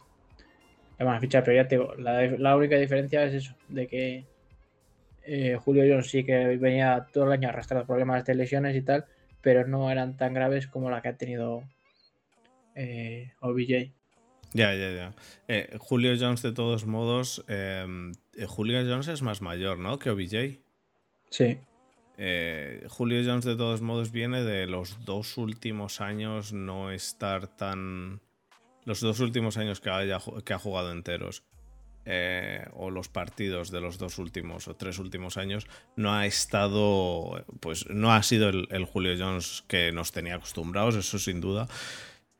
[1.00, 4.26] le van a fichar, pero ya te digo, la, única diferencia es eso, de que
[5.32, 9.06] eh, Julio Jones sí que venía todo el año arrastrando problemas de lesiones y tal,
[9.42, 11.64] pero no eran tan graves como la que ha tenido
[12.74, 13.92] eh, OBJ.
[14.54, 15.14] Ya, ya, ya.
[15.48, 17.46] Eh, Julio Jones, de todos modos,
[18.48, 20.00] Julio Jones es más mayor, ¿no?
[20.00, 20.58] Que OBJ.
[21.30, 21.60] Sí.
[22.88, 28.20] Julio Jones de todos modos viene de los dos últimos años no estar tan...
[28.84, 31.44] Los dos últimos años que, haya, que ha jugado enteros.
[32.06, 37.46] Eh, o los partidos de los dos últimos o tres últimos años no ha estado,
[37.60, 41.68] pues no ha sido el, Julio Jones que nos tenía acostumbrados, eso sin duda.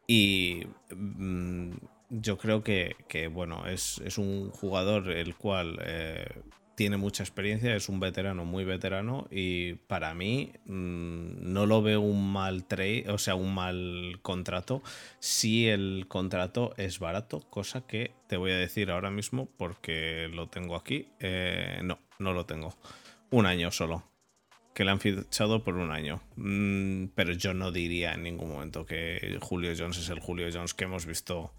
[0.08, 0.64] Y
[0.96, 1.74] mm,
[2.10, 2.96] yo creo que,
[3.32, 6.42] bueno, es, un jugador el cual eh,
[6.80, 12.00] tiene mucha experiencia, es un veterano muy veterano y para mí mm, no lo veo
[12.00, 14.82] un mal trade, o sea, un mal contrato
[15.20, 20.48] si el contrato es barato, cosa que te voy a decir ahora mismo porque lo
[20.48, 21.10] tengo aquí.
[21.20, 22.74] Eh, no, no lo tengo.
[23.30, 24.06] Un año solo.
[24.74, 26.22] Que le han fichado por un año.
[26.38, 30.74] Mm, pero yo no diría en ningún momento que Julio Jones es el Julio Jones
[30.74, 31.52] que hemos visto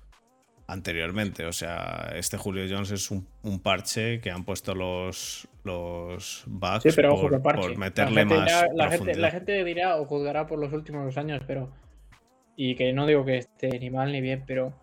[0.70, 1.44] anteriormente.
[1.44, 6.83] O sea, este Julio Jones es un, un parche que han puesto los, los bugs
[6.83, 9.16] Sí, pero ojo por, meterle la gente más la, gente, profundidad.
[9.18, 11.70] la gente dirá o juzgará por los últimos dos años, pero.
[12.56, 14.74] Y que no digo que esté ni mal ni bien, pero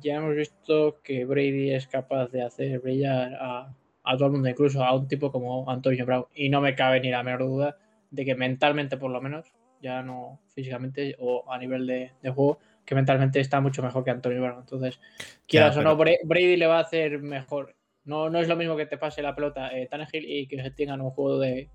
[0.00, 4.48] ya hemos visto que Brady es capaz de hacer brillar a, a todo el mundo,
[4.48, 6.26] incluso a un tipo como Antonio Brown.
[6.34, 7.76] Y no me cabe ni la menor duda
[8.10, 12.58] de que mentalmente, por lo menos, ya no físicamente o a nivel de, de juego,
[12.86, 14.60] que mentalmente está mucho mejor que Antonio Brown.
[14.60, 14.98] Entonces,
[15.46, 17.74] quieras o no, Bra- Brady le va a hacer mejor.
[18.04, 21.00] No, no es lo mismo que te pase la pelota eh, Tannehill y que tengan
[21.00, 21.68] un juego de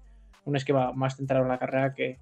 [0.45, 2.17] un esquema más centrado en la carrera que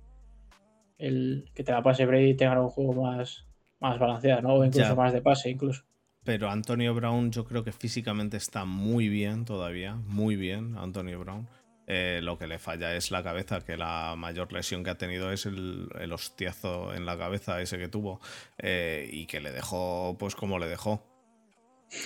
[0.98, 3.46] el que te la pase Brady y tengan un juego más,
[3.80, 4.56] más balanceado, ¿no?
[4.56, 4.96] O incluso Ya.
[4.96, 5.84] más de pase, incluso.
[6.24, 11.48] Pero Antonio Brown yo creo que físicamente está muy bien todavía, muy bien Antonio Brown.
[11.92, 15.32] Eh, lo que le falla es la cabeza, que la mayor lesión que ha tenido
[15.32, 18.22] es el, el hostiazo en la cabeza ese que tuvo
[18.60, 21.04] eh, y que le dejó pues como le dejó.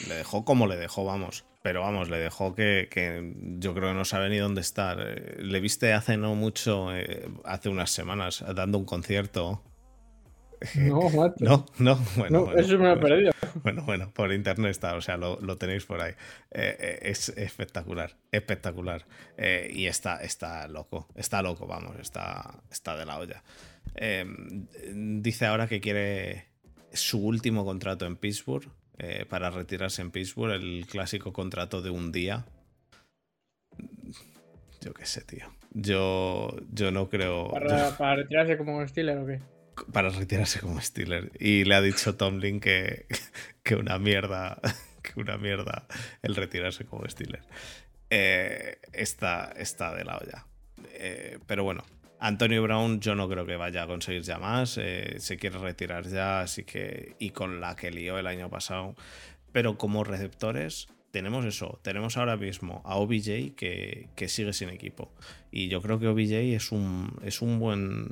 [0.07, 1.43] Le dejó como le dejó, vamos.
[1.61, 2.87] Pero vamos, le dejó que,
[3.59, 4.97] yo creo que no sabe ni dónde estar.
[5.01, 6.87] Eh, Le viste hace no mucho,
[7.43, 9.63] hace unas semanas, dando un concierto.
[10.76, 11.04] No.
[11.39, 12.39] No, no, bueno.
[12.39, 13.32] No, bueno, eso me lo he perdido.
[13.63, 16.13] bueno, bueno, por internet está, o sea, lo, lo tenéis por ahí.
[16.52, 19.06] Eh, eh, es espectacular, espectacular.
[19.38, 23.43] Eh, y está, está loco, está loco, vamos, está, está de la olla.
[23.95, 24.26] Eh,
[24.93, 26.45] dice ahora que quiere
[26.93, 28.69] su último contrato en Pittsburgh,
[29.28, 32.45] para retirarse en Pittsburgh, el clásico contrato de un día.
[34.82, 35.47] Yo qué sé, tío.
[35.71, 37.49] Yo, yo no creo.
[37.49, 39.39] Para, para retirarse como Steeler o qué.
[39.91, 41.31] Para retirarse como Steeler.
[41.39, 43.05] Y le ha dicho Tomlin que,
[43.63, 44.59] que una mierda,
[45.01, 45.88] que una mierda
[46.21, 47.43] el retirarse como Steeler.
[48.09, 50.45] Eh, está, está de la olla.
[50.93, 51.83] Eh, pero bueno,
[52.19, 54.77] Antonio Brown yo no creo que vaya a conseguir ya más.
[54.77, 57.15] eh, se quiere retirar ya, así que...
[57.19, 58.95] Y con la que lió el año pasado.
[59.51, 61.79] Pero como receptores tenemos eso.
[61.83, 65.13] Tenemos ahora mismo a OBJ que, que sigue sin equipo.
[65.51, 68.09] Y yo creo que OBJ es un, es un buen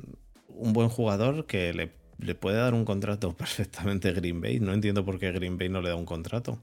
[0.56, 4.60] un buen jugador que le, le puede dar un contrato perfectamente a Green Bay.
[4.60, 6.58] No entiendo por qué Green Bay no le da un contrato.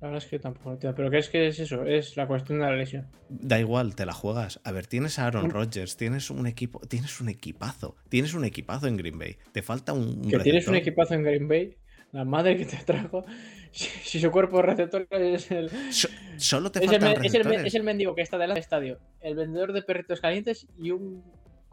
[0.00, 0.96] La verdad es que tampoco lo entiendo.
[0.96, 1.84] Pero ¿qué es que es eso?
[1.84, 3.06] Es la cuestión de la lesión.
[3.30, 4.60] Da igual, te la juegas.
[4.64, 8.44] A ver, tienes a Aaron Un- Rodgers, tienes un equipo, tienes un equipazo, tienes un
[8.44, 9.36] equipazo en Green Bay.
[9.52, 11.74] Te falta un, un Que tienes un equipazo en Green Bay,
[12.12, 13.24] la madre que te trajo.
[13.74, 17.64] Si, si su cuerpo receptor es el, So- solo te es faltan es el receptores.
[17.66, 21.24] es el mendigo que está delante del estadio, el vendedor de perritos calientes y un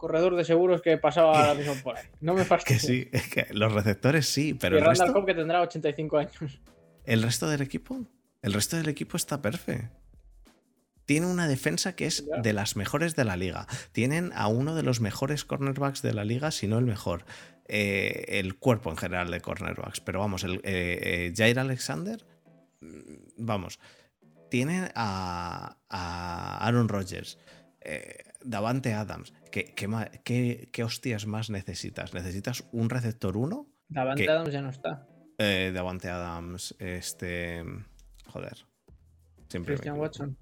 [0.01, 2.05] corredor de seguros que pasaba ahora mismo por ahí.
[2.19, 2.81] No me Que fastidies.
[2.81, 6.17] sí, es que los receptores sí, pero y el Randall resto, Cobb que tendrá 85
[6.17, 6.33] años.
[7.05, 8.01] el resto del equipo,
[8.41, 9.95] el resto del equipo está perfecto.
[11.05, 13.67] Tiene una defensa que es de las mejores de la liga.
[13.91, 17.25] Tienen a uno de los mejores cornerbacks de la liga, si no el mejor.
[17.67, 19.99] Eh, el cuerpo en general de cornerbacks.
[19.99, 22.25] Pero vamos, el eh, eh, Jair Alexander,
[22.79, 22.87] mm,
[23.37, 23.79] vamos,
[24.49, 27.37] tiene a, a Aaron Rodgers,
[28.43, 29.33] Davante Adams.
[29.51, 29.87] ¿Qué, qué,
[30.23, 32.13] qué- qué hostias más necesitas?
[32.13, 33.67] ¿Necesitas un receptor 1?
[33.89, 34.29] Davante ¿Qué?
[34.31, 35.07] Adams ya no está.
[35.37, 37.63] Eh, Davante Adams, este.
[38.27, 38.57] Joder.
[39.49, 39.97] Siempre Christian.
[39.97, 40.37] Watson.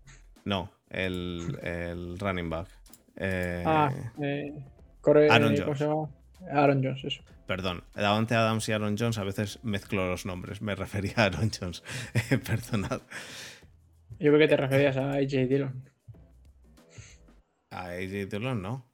[0.46, 2.68] No, el, el running back.
[3.16, 3.92] Eh, Ah,
[4.22, 4.54] eh,
[5.02, 6.10] corre, Aaron ¿cómo Jones.
[6.52, 7.22] Aaron Jones, eso.
[7.48, 10.62] Perdón, Davante Adams y Aaron Jones a veces mezclo los nombres.
[10.62, 11.84] Me refería a Aaron Jones.
[12.32, 13.02] Eh, Perdonad.
[14.20, 15.90] Yo creo que te referías a AJ Dillon.
[17.72, 18.86] A AJ Dillon no.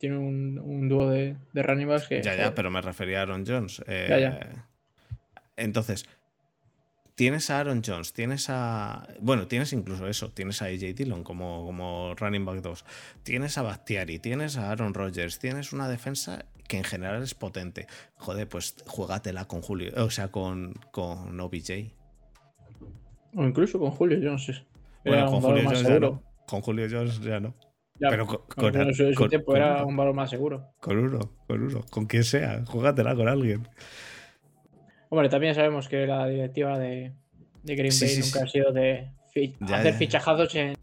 [0.00, 2.22] Tiene un, un dúo de, de running backs que.
[2.22, 3.82] Ya, ya, pero me refería a Aaron Jones.
[3.86, 4.66] Eh, Ya, ya.
[5.58, 6.06] Entonces,
[7.16, 9.06] tienes a Aaron Jones, tienes a.
[9.20, 12.84] Bueno, tienes incluso eso, tienes a AJ Dillon como, como running back 2.
[13.22, 17.86] Tienes a Bakhtiari, tienes a Aaron Rodgers, tienes una defensa que en general es potente.
[18.14, 21.92] Joder, pues juégatela con Julio, o sea, con, con OBJ.
[23.34, 24.62] O incluso con Julio Jones.
[25.04, 26.10] Bueno, con Julio Jones ya seguro.
[26.10, 26.22] no.
[26.46, 27.54] Con Julio Jones ya no.
[28.00, 28.38] Ya, Pero con,
[28.72, 30.70] con, su, su tiempo era uno, un valor más seguro.
[30.80, 33.68] con uno, con uno, con quien sea, juégatela con alguien.
[35.10, 37.12] Hombre, también sabemos que la directiva de,
[37.62, 38.44] de Green Sí, Bay sí, nunca sí.
[38.44, 39.98] ha sido de fi- Ya, hacer ya.
[39.98, 40.76] fichajados en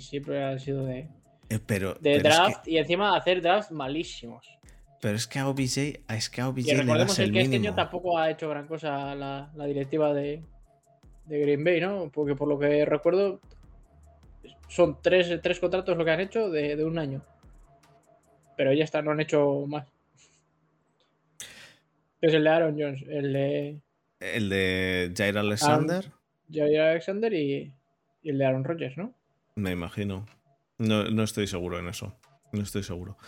[0.00, 1.08] siempre ha sido de,
[1.48, 4.46] Eh, pero, de pero es que- draft y encima hacer drafts malísimos.
[5.00, 7.54] pero es que a OBJ, es que a OBJ Y le das el que este
[7.54, 7.74] año mínimo.
[7.76, 10.42] tampoco ha hecho gran cosa la, la directiva de,
[11.26, 12.10] de Green Bay, ¿no?
[12.12, 13.40] Porque por lo que recuerdo,
[14.68, 17.22] son tres, tres contratos lo que han hecho de, de un año.
[18.56, 19.86] Pero ya está, no han hecho más.
[22.20, 23.80] Es el de Aaron Jones, el de
[24.20, 26.10] El de Jair Alexander,
[26.52, 27.72] Jair Alexander y,
[28.22, 29.14] y el de Aaron Rodgers, ¿no?
[29.54, 30.24] me imagino.
[30.78, 32.16] No, no estoy seguro en eso.
[32.52, 33.18] No estoy seguro.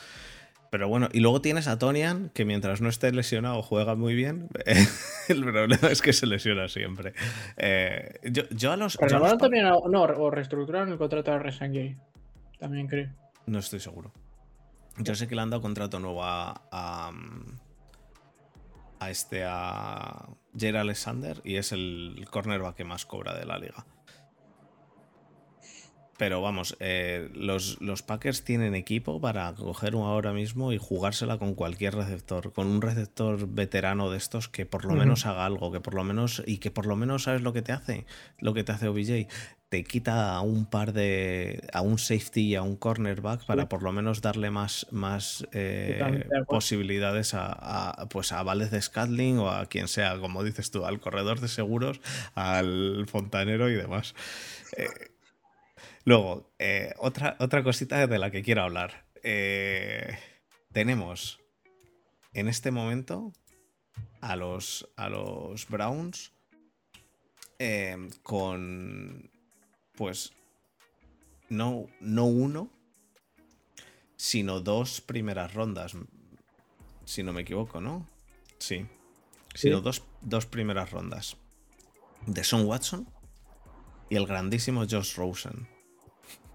[0.70, 4.48] Pero bueno, y luego tienes a Tonian, que mientras no esté lesionado juega muy bien.
[5.28, 7.12] el problema es que se lesiona siempre.
[7.56, 8.96] Eh, yo, a los.
[8.96, 11.96] Pero también, no, o reestructuraron el contrato de Resangui.
[12.58, 13.10] También creo.
[13.46, 14.12] No estoy seguro.
[14.98, 17.10] Yo sé que le han dado contrato nuevo a, a,
[19.00, 23.86] a este, a Jerry Alexander, y es el cornerback que más cobra de la liga.
[26.20, 31.94] Pero vamos, eh, los, Packers tienen equipo para coger ahora mismo y jugársela con cualquier
[31.94, 35.94] receptor, con un receptor veterano de estos que por lo menos haga algo, que por
[35.94, 38.04] lo menos, y que por lo menos sabes lo que te hace,
[38.38, 39.28] lo que te hace OBJ,
[39.70, 43.82] te quita a un par de, a un safety y a un cornerback para por
[43.82, 49.64] lo menos darle más, más eh, posibilidades a, pues a Vales de Scatling o a
[49.64, 52.02] quien sea, como dices tú, al corredor de seguros,
[52.34, 54.14] al fontanero y demás.
[54.76, 54.86] Eh,
[56.05, 59.07] Luego, eh, otra, otra cosita de la que quiero hablar.
[59.22, 60.18] Eh,
[60.72, 61.40] tenemos
[62.32, 63.32] en este momento
[64.20, 66.32] a los, a los Browns
[67.59, 69.30] eh, con,
[69.94, 70.32] pues,
[71.51, 72.70] no, no uno,
[74.16, 75.94] sino dos primeras rondas,
[77.05, 78.09] si no me equivoco, ¿no?
[78.59, 78.86] Sí.
[79.55, 81.36] Sino dos, dos primeras rondas.
[82.26, 83.09] De Son Watson
[84.09, 85.68] y el grandísimo Josh Rosen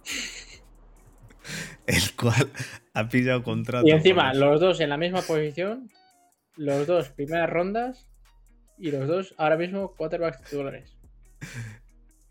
[1.88, 2.50] el cual
[2.94, 3.88] ha pillado contrato.
[3.88, 5.90] Y encima, los dos en la misma posición,
[6.56, 8.10] los dos primeras rondas
[8.78, 10.96] y los dos ahora mismo quarterbacks titulares.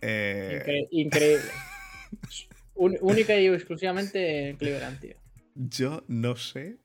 [0.06, 0.86] Eh...
[0.90, 1.48] increíble.
[2.74, 5.16] única y exclusivamente en Cleveland, tío.
[5.54, 6.76] Yo no sé.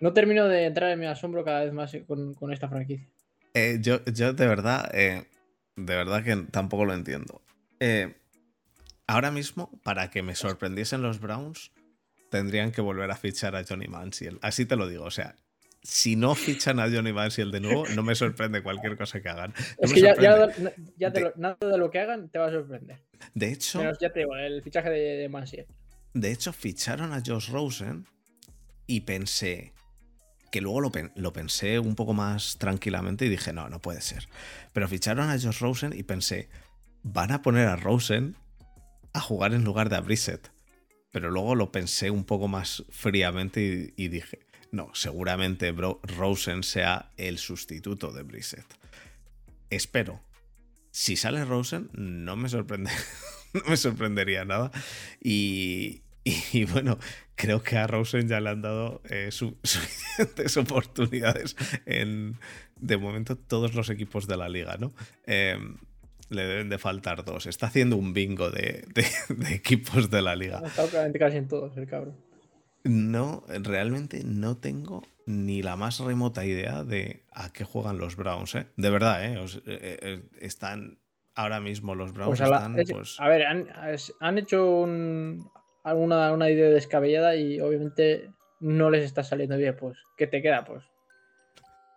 [0.00, 3.06] No termino de entrar en mi asombro cada vez más con, esta franquicia.
[3.52, 5.24] Eh, yo, yo de verdad, eh,
[5.76, 7.42] de verdad que tampoco lo entiendo.
[7.78, 8.14] Eh,
[9.06, 11.72] ahora mismo, para que me sorprendiesen los Browns,
[12.30, 14.38] tendrían que volver a fichar a Johnny Manziel.
[14.42, 15.36] Así te lo digo, o sea,
[15.82, 19.52] si no fichan a Johnny Manziel de nuevo, no me sorprende cualquier cosa que hagan.
[19.78, 20.14] es que ya,
[21.36, 22.98] nada de lo que hagan te va a sorprender.
[23.34, 25.66] De hecho, ya te digo, el fichaje de, Manziel.
[26.14, 28.06] De hecho, ficharon a Josh Rosen
[28.86, 29.72] y pensé
[30.50, 34.28] que luego lo, lo, pensé un poco más tranquilamente y dije, no, no puede ser.
[34.72, 36.48] Pero ficharon a Josh Rosen y pensé,
[37.02, 38.36] van a poner a Rosen
[39.12, 40.50] a jugar en lugar de a Brissett.
[41.10, 44.40] Pero luego lo pensé un poco más fríamente y, dije,
[44.70, 48.66] no, seguramente Rosen sea el sustituto de Brissett.
[49.68, 50.20] Espero.
[50.90, 52.90] Si sale Rosen, no me sorprende.
[53.52, 54.70] no me sorprendería nada.
[55.20, 56.02] Y,
[56.72, 56.98] bueno,
[57.34, 62.38] creo que a Rosen ya le han dado eh, suficientes oportunidades en,
[62.76, 64.92] de momento, todos los equipos de la liga, ¿no?
[65.26, 65.78] Em,
[66.32, 67.46] le deben de faltar dos.
[67.46, 68.84] Está haciendo un bingo de,
[69.50, 70.62] equipos de la liga.
[70.64, 72.16] Está casi en todos, el cabrón.
[72.84, 78.56] No, realmente no tengo ni la más remota idea de a qué juegan los Browns,
[78.56, 78.66] ¿eh?
[78.76, 79.38] De verdad, ¿eh?
[79.66, 80.98] eh, eh están
[81.34, 82.40] ahora mismo los Browns.
[82.40, 85.48] Pues a, pues a ver, han, hecho un,
[85.84, 89.76] una, una idea descabellada y obviamente no les está saliendo bien.
[89.78, 90.64] Pues, ¿qué te queda?
[90.64, 90.82] Pues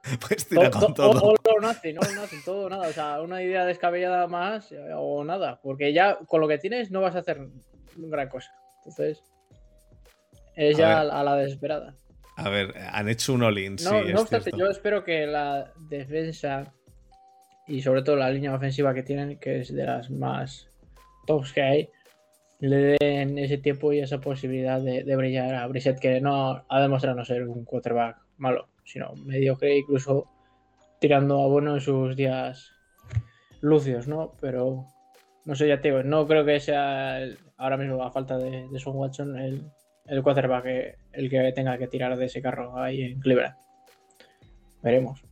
[0.27, 1.21] Pues tira con todo.
[1.21, 1.95] O, no nace,
[2.43, 2.87] todo nada.
[2.87, 5.59] O sea, una idea descabellada más eh, o nada.
[5.61, 7.47] Porque ya con lo que tienes no vas a hacer
[7.95, 8.51] gran cosa.
[8.79, 9.23] Entonces,
[10.55, 11.95] es ya a, la desesperada.
[12.37, 13.77] A ver, han hecho un all-in.
[13.83, 16.73] No, no obstante, yo espero que la defensa
[17.67, 20.67] y sobre todo la línea ofensiva que tienen, que es de las más
[21.25, 21.89] tops que hay,
[22.59, 26.81] le den ese tiempo y esa posibilidad de, de brillar a Brissett, que no ha
[26.81, 30.27] demostrado no ser un quarterback malo sino mediocre, incluso
[30.99, 32.71] tirando a bueno en sus días
[33.61, 34.33] lucios, ¿no?
[34.39, 34.85] Pero
[35.45, 37.19] no sé, ya te digo, no creo que sea
[37.57, 39.63] ahora mismo a falta de, de Son Watson el,
[40.07, 40.65] el quarterback
[41.13, 43.55] el que tenga que tirar de ese carro ahí en Cleveland.
[44.81, 45.23] Veremos.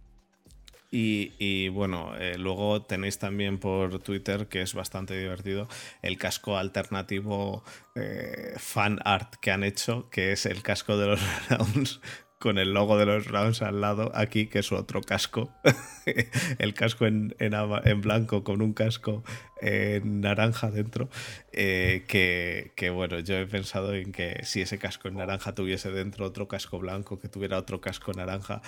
[0.95, 5.67] Y, bueno, eh, luego tenéis también por Twitter, que es bastante divertido,
[6.03, 7.63] el casco alternativo
[7.95, 11.99] eh, fan art que han hecho, que es el casco de los Browns
[12.43, 15.49] con el logo de los Browns al lado, aquí, que es otro casco.
[16.59, 19.23] el casco en, en, blanco con un casco
[19.63, 21.09] en naranja dentro.
[21.51, 26.25] Eh, que, bueno, yo he pensado en que si ese casco en naranja tuviese dentro
[26.25, 28.61] otro casco blanco, que tuviera otro casco naranja.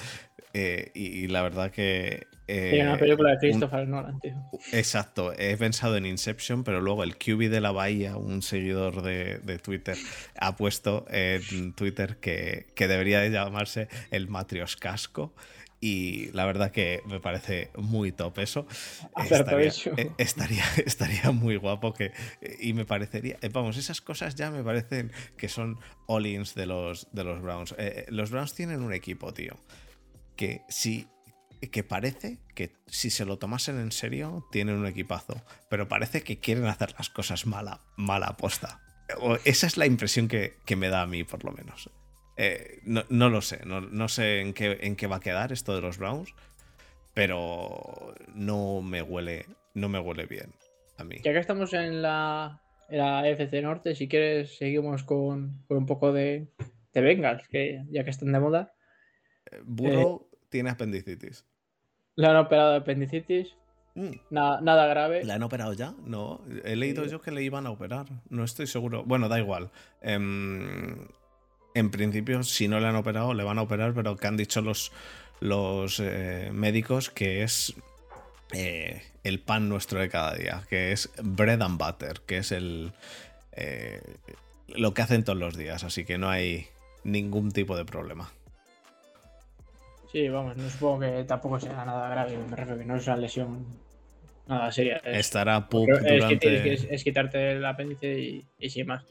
[0.53, 2.27] Eh, y, la verdad que.
[2.47, 4.35] Eh, una película de Christopher Nolan, tío.
[4.71, 9.59] Exacto, he pensado en Inception, pero luego el QB de la Bahía, un seguidor de,
[9.61, 9.97] Twitter,
[10.39, 15.33] ha puesto en Twitter que, que debería de llamarse el Matrios Casco
[15.87, 18.65] Y la verdad que me parece muy top eso.
[19.13, 19.91] Acertado Estaría, eso.
[19.97, 22.11] eh, estaría, estaría muy guapo que.
[22.59, 23.37] Y me parecería.
[23.43, 25.77] eh, Vamos, esas cosas ya me parecen que son
[26.07, 27.73] all-ins de los, de los Browns.
[27.73, 29.59] Eh, eh, los Browns tienen un equipo, tío.
[30.35, 31.07] Que si.
[31.71, 35.39] Que parece que si se lo tomasen en serio, tienen un equipazo.
[35.69, 38.81] Pero parece que quieren hacer las cosas mala, mala aposta.
[39.43, 41.91] Esa es la impresión que, que me da a mí, por lo menos.
[42.37, 45.51] Eh, no, no lo sé, no, no sé en qué, en qué va a quedar
[45.51, 46.33] esto de los Browns,
[47.13, 50.51] pero no me huele, no me huele bien
[50.97, 51.17] a mí.
[51.23, 55.85] Ya que estamos en la, en la FC Norte, si quieres, seguimos con, con un
[55.85, 56.47] poco de,
[56.93, 58.73] de Bengals, que ya que están de moda.
[59.63, 61.45] Burrow tiene apendicitis.
[62.15, 63.55] Le han operado de apendicitis,
[63.97, 65.23] Mm, nada, nada grave.
[65.23, 65.93] ¿La han operado ya?
[66.03, 67.11] No, he leído Sí.
[67.11, 68.05] yo que le iban a operar.
[68.29, 69.05] No estoy seguro.
[69.05, 69.71] Bueno, da igual.
[70.01, 71.07] Em,
[71.75, 74.61] en principio, si no le han operado, le van a operar, pero que han dicho
[74.61, 74.91] los,
[75.39, 77.75] los eh, médicos que es
[78.53, 82.93] eh, el pan nuestro de cada día, que es bread and butter, que es el
[83.51, 84.01] eh,
[84.69, 86.67] lo que hacen todos los días, así que no hay
[87.03, 88.31] ningún tipo de problema.
[90.11, 93.17] Sí, vamos, no supongo que tampoco sea nada grave, me refiero que no es una
[93.17, 93.65] lesión
[94.47, 94.97] nada seria.
[94.97, 96.39] Es, Estará pup es durante...
[96.39, 99.03] que- es, es quitarte el apéndice y, y sin más.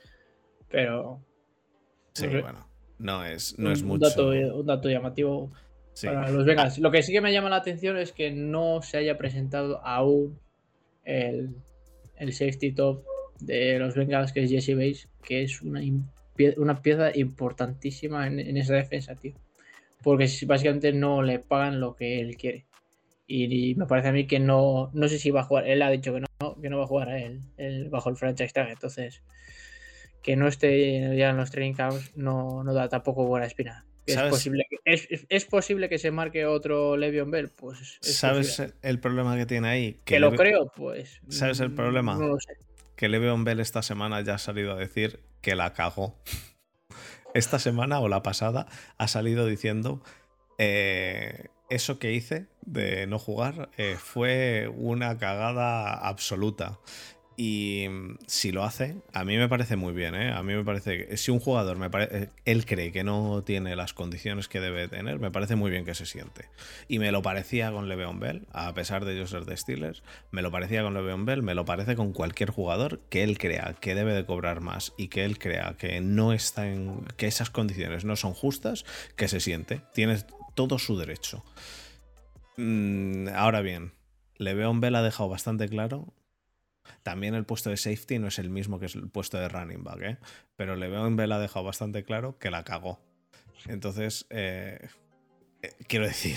[0.70, 1.20] Pero
[2.14, 2.66] Sí, bueno,
[2.98, 4.08] no es, no es un, mucho.
[4.08, 5.50] dato, un dato llamativo
[5.94, 6.06] Sí.
[6.08, 6.78] para los Bengals.
[6.78, 10.38] Lo que sí que me llama la atención es que no se haya presentado aún
[11.04, 11.56] el,
[12.16, 13.04] el safety top
[13.40, 15.80] de los Bengals, que es Jesse Bates, que es una,
[16.56, 19.34] una pieza importantísima en, en esa defensa, tío.
[20.02, 22.66] Porque si- básicamente no le pagan lo que él quiere.
[23.26, 25.66] Y, y me parece a mí que no, no sé si va a jugar.
[25.68, 28.52] Él ha dicho que no, que no va a jugar él, él bajo el franchise
[28.52, 28.70] tag.
[28.70, 29.22] Entonces,
[30.24, 33.86] que no esté ya en los training camps no, no da tampoco buena espina.
[34.06, 37.98] Es posible, que, es, es- es posible que se marque otro Le'Veon Bell, pues.
[38.02, 38.74] es ¿Sabes posible.
[38.82, 40.00] el problema que tiene ahí?
[40.04, 41.20] Que lo creo, pues.
[41.28, 42.14] ¿Sabes el mm, problema?
[42.16, 42.54] No lo sé.
[42.96, 46.18] que Le'Veon Bell esta semana ya ha salido a decir que la cagó.
[47.34, 48.66] Esta semana o la pasada
[48.98, 50.02] ha salido diciendo
[50.58, 56.78] eh, eso que hice de no jugar eh, fue una cagada absoluta.
[57.36, 60.32] Y mm, si lo hace, a mí me parece muy bien, ¿eh?
[60.32, 63.74] A mí me parece que si un jugador me pare- él cree que no tiene
[63.74, 66.48] las condiciones que debe tener, me parece muy bien que se siente.
[66.86, 70.42] Y me lo parecía con Le'Veon Bell, a pesar de yo ser de Steelers, me
[70.42, 73.94] lo parecía con Le'Veon Bell, me lo parece con cualquier jugador que él crea que
[73.96, 78.04] debe de cobrar más y que él crea que no está en que esas condiciones
[78.04, 78.84] no son justas,
[79.16, 80.18] que se siente, tiene
[80.54, 81.44] todo su derecho.
[82.56, 83.92] Mm, ahora bien,
[84.38, 86.12] Le'Veon Bell ha dejado bastante claro
[87.02, 89.82] también el puesto de safety no es el mismo que es el puesto de running
[89.84, 90.16] back, ¿eh?
[90.56, 93.00] pero Le'Veon Bell ha dejado bastante claro que la cagó.
[93.66, 94.78] Entonces, eh,
[95.62, 96.36] eh, quiero decir,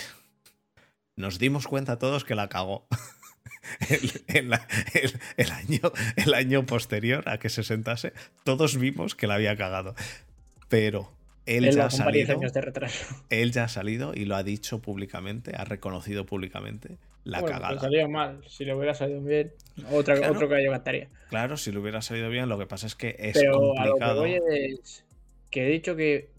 [1.16, 2.88] nos dimos cuenta todos que la cagó.
[3.90, 4.54] el, el-
[4.94, 5.80] el- el año,
[6.16, 9.96] el año posterior a que se sentase, todos vimos que la había cagado.
[10.70, 11.12] Pero
[11.46, 11.90] él, Él ya ha
[12.26, 12.40] salido,
[13.30, 16.98] él ya ha salido y lo ha dicho públicamente, ha reconocido públicamente
[17.28, 17.74] la Bueno, cagada.
[17.74, 18.42] pues salió mal.
[18.48, 19.52] Si le hubiera salido bien,
[19.92, 20.34] otra, Claro.
[20.34, 21.10] otro gallo cantaría.
[21.30, 23.74] Claro, si lo hubiera salido bien, lo que pasa es que es Pero a lo
[23.74, 24.22] que complicado.
[24.22, 25.06] voy es
[25.52, 26.30] que he dicho que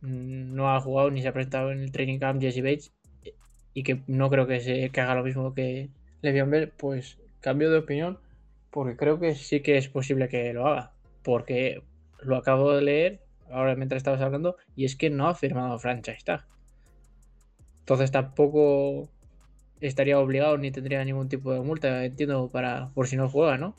[0.00, 2.92] no ha jugado ni se ha presentado en el training camp Jesse Bates
[3.74, 5.88] y que no creo que, se, que haga lo mismo que
[6.22, 8.18] Le'Veon Bell, pues cambio de opinión
[8.70, 10.92] porque creo que sí que es posible que lo haga.
[11.22, 11.82] Porque
[12.22, 13.20] lo acabo de leer
[13.50, 16.44] ahora mientras estabas hablando y es que no ha firmado franchise tag.
[17.80, 19.08] Entonces tampoco
[19.80, 23.74] estaría obligado ni tendría ningún tipo de multa, entiendo, para por si no juega, ¿no?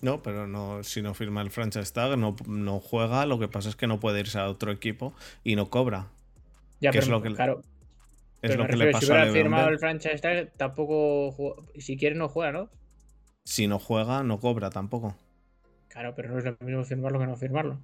[0.00, 3.26] No, pero no, si no firma el franchise tag, no, no juega.
[3.26, 5.12] Lo que pasa es que no puede irse a otro equipo
[5.42, 6.06] y no cobra.
[6.80, 7.62] Ya, ¿Qué es pero lo que- claro,
[8.40, 11.56] Es Pero lo que le refiero, si a hubiera firmado el franchise tag, tampoco ju-
[11.80, 12.68] si quiere no juega, ¿no?
[13.44, 15.16] Si no juega, no cobra tampoco.
[15.88, 17.78] Claro, pero no es lo mismo firmarlo que no firmarlo.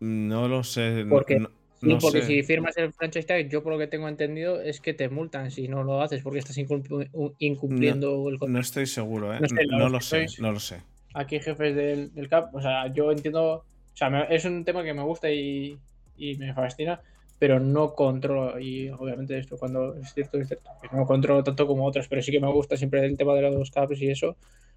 [0.00, 1.04] No lo sé.
[1.08, 1.50] Porque- no,
[1.80, 2.26] Sí, no porque sé.
[2.26, 5.50] si firmas el franchise tag, yo por lo que tengo entendido es que te multan
[5.50, 8.48] si no lo haces porque estás incumpliendo el contrato.
[8.52, 9.40] No estoy seguro, ¿eh?
[9.40, 10.82] No No, lo sé, no lo sé.
[11.14, 13.64] Aquí jefes del, del CAP, o sea, yo entiendo, o
[13.94, 15.76] sea, me- es un tema que me gusta y,
[16.16, 17.00] y me fascina,
[17.38, 21.84] pero no controlo, y obviamente esto cuando es cierto, es cierto, no controlo tanto como
[21.86, 24.36] otros, pero sí que me gusta siempre el tema de los CAPs y eso,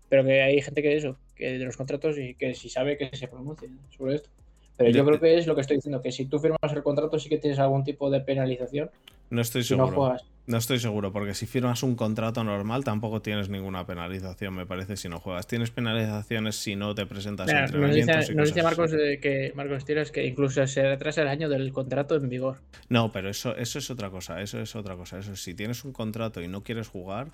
[0.09, 3.15] pero que hay gente que eso, que de los contratos y que si sabe que
[3.15, 4.29] se pronuncie sobre esto.
[4.77, 6.81] Pero yo Yo- creo que es lo que estoy diciendo, que si tú firmas el
[6.83, 8.89] contrato sí que tienes algún tipo de penalización.
[9.29, 10.01] No estoy si no seguro.
[10.01, 10.23] juegas.
[10.45, 14.97] No estoy seguro, porque si firmas un contrato normal tampoco tienes ninguna penalización, me parece,
[14.97, 15.47] si no juegas.
[15.47, 19.19] Tienes penalizaciones si no te presentas Mira, nos dice, y nos cosas dice Marcos así.
[19.21, 22.57] que Marcos que incluso se retrasa el año del contrato en vigor.
[22.89, 25.17] No, pero eso, eso es otra cosa, eso es otra cosa.
[25.19, 27.27] Eso si tienes un contrato y no quieres jugar,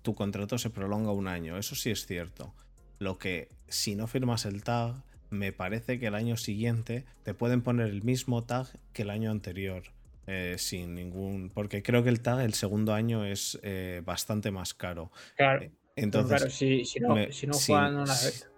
[0.00, 1.58] tu contrato se prolonga un año.
[1.58, 2.54] Eso sí es cierto.
[2.98, 4.94] Lo que si no firmas el tag,
[5.34, 9.30] me parece que el año siguiente te pueden poner el mismo tag que el año
[9.30, 9.82] anterior.
[10.26, 11.50] eh, sin ningún.
[11.50, 15.10] Porque creo que el tag el segundo año es eh, bastante más caro.
[15.36, 15.64] Claro.
[15.64, 18.50] Eh, Entonces, claro, si, si no, me- si no si- juegan una si- vez.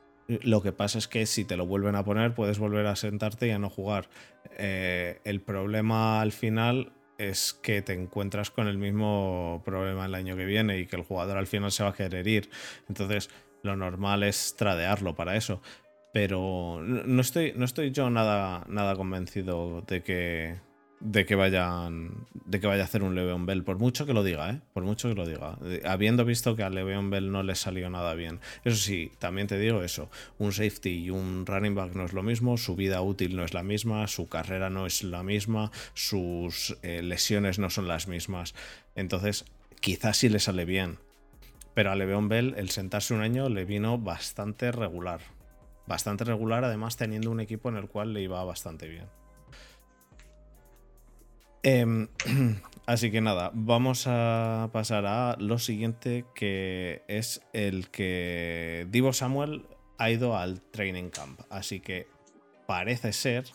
[0.45, 3.49] Lo que pasa es que si te lo vuelven a poner, puedes volver a sentarte
[3.49, 4.09] y a no jugar.
[4.59, 10.37] Eh, el problema al final es que te encuentras con el mismo problema el año
[10.37, 12.49] que viene y que el jugador al final se va a querer ir.
[12.89, 13.29] Entonces,
[13.63, 15.63] lo normal es tradearlo para eso.
[16.17, 20.57] Pero no estoy, no estoy yo nada, nada convencido de que,
[20.99, 24.25] de que vayan de que vaya a hacer un Le'Veon Bell por mucho que lo
[24.25, 24.61] diga ¿eh?
[24.73, 25.59] por mucho que lo diga.
[25.85, 28.41] Habiendo visto que a Le'Veon Bell no le salió nada bien.
[28.65, 30.09] Eso sí también te digo eso
[30.39, 33.53] un safety y un running back no es lo mismo su vida útil no es
[33.53, 38.55] la misma su carrera no es la misma sus eh, lesiones no son las mismas.
[38.95, 39.45] Entonces
[39.83, 40.97] quizás sí le sale bien
[41.75, 45.36] pero a Le'Veon Bell el sentarse un año le vino bastante regular
[45.87, 49.07] bastante regular además teniendo un equipo en el cual le iba bastante bien
[51.69, 52.07] Em,
[52.87, 59.67] así que nada, vamos a pasar a lo siguiente, que es el que Divo Samuel
[59.99, 61.41] ha ido al training camp.
[61.51, 62.07] Así que
[62.69, 63.47] parece ser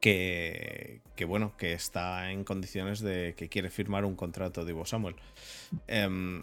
[0.00, 5.14] que, que, bueno, que está en condiciones de que quiere firmar un contrato Divo Samuel.
[5.86, 6.42] Em,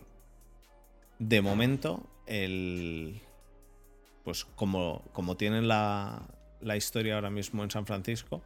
[1.19, 3.19] de momento, el.
[4.23, 6.27] Pues como, como tienen la,
[6.61, 8.43] la historia ahora mismo en San Francisco,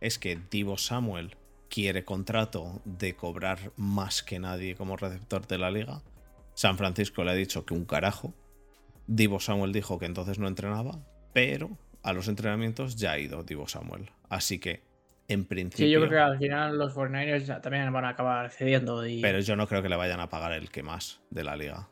[0.00, 1.36] es que Divo Samuel
[1.68, 6.02] quiere contrato de cobrar más que nadie como receptor de la liga.
[6.54, 8.34] San Francisco le ha dicho que un carajo.
[9.06, 10.98] Divo Samuel dijo que entonces no entrenaba,
[11.32, 11.70] pero
[12.02, 14.10] a los entrenamientos ya ha ido Divo Samuel.
[14.28, 14.82] Así que,
[15.28, 15.86] en principio.
[15.86, 19.06] Sí, yo creo que al final los 49ers ya también van a acabar cediendo.
[19.06, 21.56] Y Pero yo no creo que le vayan a pagar el que más de la
[21.56, 21.88] liga.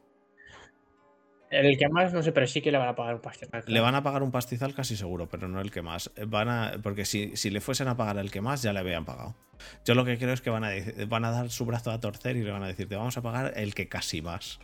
[1.65, 3.63] El que más, no sé, pero sí que le van a pagar un pastizal.
[3.67, 6.11] Le van a pagar un pastizal casi seguro, pero no el que más.
[6.29, 9.05] Van a, porque si, si le fuesen a pagar el que más, ya le habían
[9.05, 9.35] pagado.
[9.85, 10.71] Yo lo que creo es que van a,
[11.09, 13.23] van a dar su brazo a torcer y le van a decir, te vamos a
[13.23, 14.59] pagar el que casi más.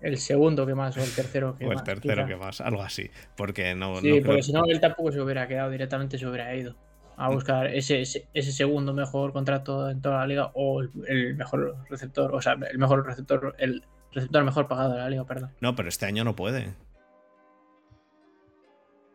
[0.00, 1.84] El segundo que más o el tercero que O el más.
[1.84, 2.26] tercero quizá.
[2.26, 3.10] que más, algo así.
[3.36, 6.26] Porque no, Sí, no porque creo- si no, él tampoco se hubiera quedado, directamente se
[6.26, 6.74] hubiera ido
[7.16, 7.34] a Mm.
[7.34, 11.76] buscar ese, ese, ese segundo mejor contrato en toda la liga o el, el mejor
[11.90, 15.52] receptor, o sea, el mejor receptor, el receptor mejor pagado de la liga, perdón.
[15.60, 16.74] No, pero este año no puede.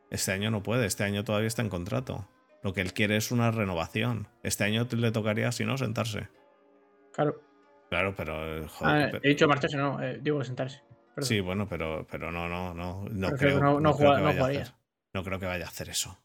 [0.10, 2.28] Este año no puede, este año todavía está en contrato.
[2.64, 4.28] Lo que él quiere es una renovación.
[4.44, 6.28] Este año le tocaría, si no, sentarse.
[7.14, 7.42] Claro.
[7.90, 8.64] Claro, pero.
[8.64, 10.82] eh, joder, Ah, he dicho marcharse, no, eh, digo sentarse.
[11.16, 11.28] Perdón.
[11.28, 14.08] Sí, bueno, pero, pero no, no, no, no Prefiero creo, que no- no no creo
[14.10, 14.62] juega- que no vaya a jugaría.
[14.62, 14.76] hacer.
[15.14, 16.18] No creo que vaya a hacer eso.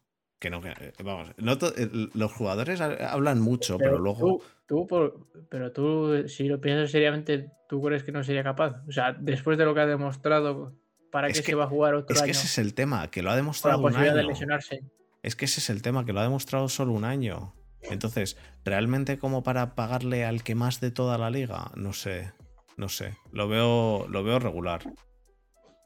[0.43, 4.18] Que no, que, eh, vamos, no eh, los jugadores ha- hablan mucho, pero, luego.
[4.18, 8.82] Tú, tú por- pero tú, si lo piensas seriamente, ¿tú crees que no sería capaz?
[8.88, 10.74] O sea, después de lo que ha demostrado,
[11.12, 13.09] ¿para Es qué que- se va a jugar otro Es que ese es el tema,
[13.09, 14.28] que lo ha con la demostrado un de año.
[14.30, 14.80] lesionarse?
[15.22, 17.55] Es que ese es el tema, que lo ha demostrado solo un año.
[17.82, 21.70] Entonces, ¿realmente como para pagarle al que más de toda la liga?
[21.76, 22.32] No sé,
[22.76, 23.14] no sé.
[23.30, 24.82] Lo veo, lo veo regular.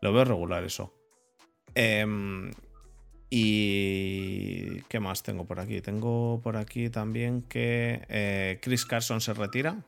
[0.01, 0.95] Lo veo regular eso.
[1.75, 2.53] Em,
[3.31, 4.81] y...
[4.83, 5.81] ¿Qué más tengo por aquí?
[5.81, 9.85] Tengo por aquí también que eh, Chris Carson se retira.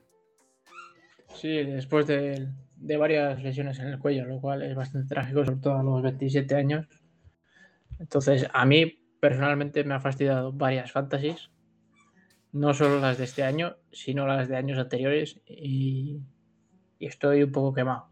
[1.35, 2.49] Sí, después de,
[2.97, 6.55] varias lesiones en el cuello, lo cual es bastante trágico, sobre todo a los 27
[6.55, 6.87] años.
[7.99, 11.49] Entonces, a mí personalmente me ha fastidiado varias fantasies,
[12.51, 16.21] no solo las de este año, sino las de años anteriores, y,
[16.97, 18.09] y estoy un poco quemado.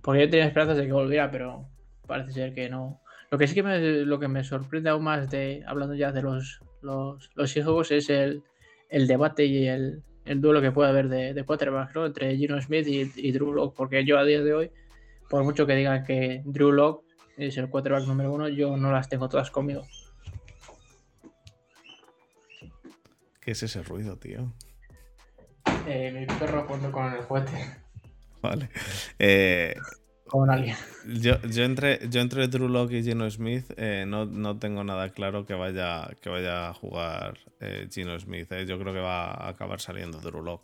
[0.00, 1.68] Porque yo tenía esperanzas de que volviera, pero
[2.06, 3.02] parece ser que no.
[3.30, 6.22] Lo que sí que me, lo que me sorprende aún más de, hablando ya de
[6.22, 8.42] los, los, los Seahawks, es el,
[8.88, 12.06] el debate y el, el duelo que puede haber de, de quarterbacks, ¿no?
[12.06, 14.70] Entre Gino Smith y, y Drew Lock, porque yo a día de hoy,
[15.28, 17.04] por mucho que digan que Drew Lock
[17.36, 19.86] es el quarterback número uno, yo no las tengo todas conmigo.
[23.40, 24.52] ¿Qué es ese ruido, tío?
[25.86, 27.52] Eh, mi perro jugando con el juguete,
[28.42, 28.68] Vale.
[29.18, 29.74] Eh,
[30.28, 30.76] con alguien.
[31.06, 35.08] Yo, yo, entre, yo entre Drew Lock y Gino Smith eh, no, no tengo nada
[35.08, 38.52] claro que vaya, que vaya a jugar eh, Gino Smith.
[38.52, 38.66] eh.
[38.66, 40.62] Yo creo que va a acabar saliendo Drew Lock,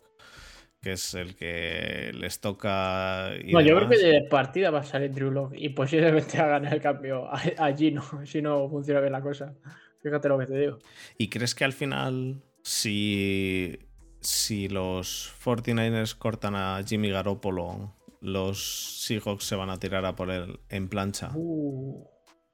[0.81, 3.31] que es el que les toca.
[3.43, 6.65] y No, yo creo que de partida va a salir Drew Lock y posiblemente hagan
[6.65, 9.55] el cambio a, a Gino si no funciona bien la cosa.
[10.03, 10.77] Fíjate lo que te digo.
[11.17, 13.79] ¿Y crees que al final, si,
[14.21, 17.94] si los 49ers cortan a Jimmy Garoppolo,
[18.25, 21.31] los Seahawks se van a tirar a por él en plancha.
[21.35, 22.03] Uh,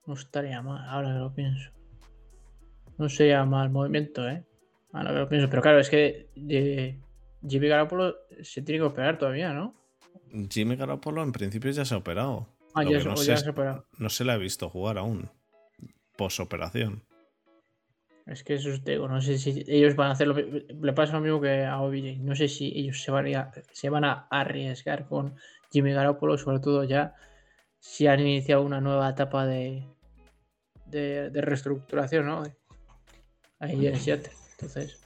[0.05, 1.71] no estaría mal, ahora que lo pienso.
[2.97, 4.45] No sería mal movimiento, ¿eh?
[4.93, 5.49] Ahora que lo pienso.
[5.49, 6.29] Pero claro, es que
[7.47, 9.75] Jimmy Garoppolo se tiene que operar todavía, ¿no?
[10.49, 12.47] Jimmy Garoppolo en principio ya se ha operado.
[12.73, 13.85] Ah, ya, se- no ya se ha operado.
[13.97, 15.29] No se le ha visto jugar aún.
[16.17, 17.03] Posoperación.
[18.27, 21.13] Es que eso es digo, no sé si ellos van a hacer lo Le pasa
[21.13, 22.19] lo mismo que a OBJ.
[22.19, 25.35] No sé si ellos se van a- se van a arriesgar con
[25.71, 27.15] Jimmy Garoppolo, sobre todo ya
[27.79, 29.87] si han iniciado una nueva etapa de,
[30.85, 32.43] de, de reestructuración, ¿no?
[33.59, 34.31] Ahí en Seattle.
[34.51, 34.99] Entonces,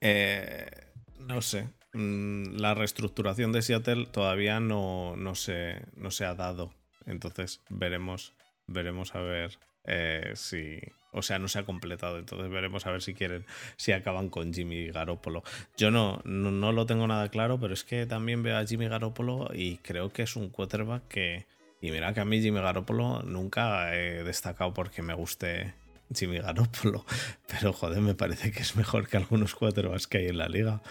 [0.00, 0.70] Eh,
[1.18, 1.68] no sé.
[1.92, 6.72] Mm, La reestructuración de Seattle todavía no, no, se, no se ha dado.
[7.06, 8.34] Entonces veremos,
[8.66, 10.80] veremos a ver eh, si.
[11.18, 12.18] O sea, no se ha completado.
[12.18, 13.44] Entonces veremos a ver si quieren,
[13.76, 15.42] si acaban con Jimmy Garoppolo.
[15.76, 18.88] Yo no, no, no lo tengo nada claro, pero es que también veo a Jimmy
[18.88, 21.46] Garoppolo y creo que es un quarterback que.
[21.80, 25.74] Y mira que a mí Jimmy Garoppolo nunca he destacado porque me guste
[26.14, 27.04] Jimmy Garoppolo.
[27.46, 30.82] Pero joder, me parece que es mejor que algunos quarterbacks que hay en la liga.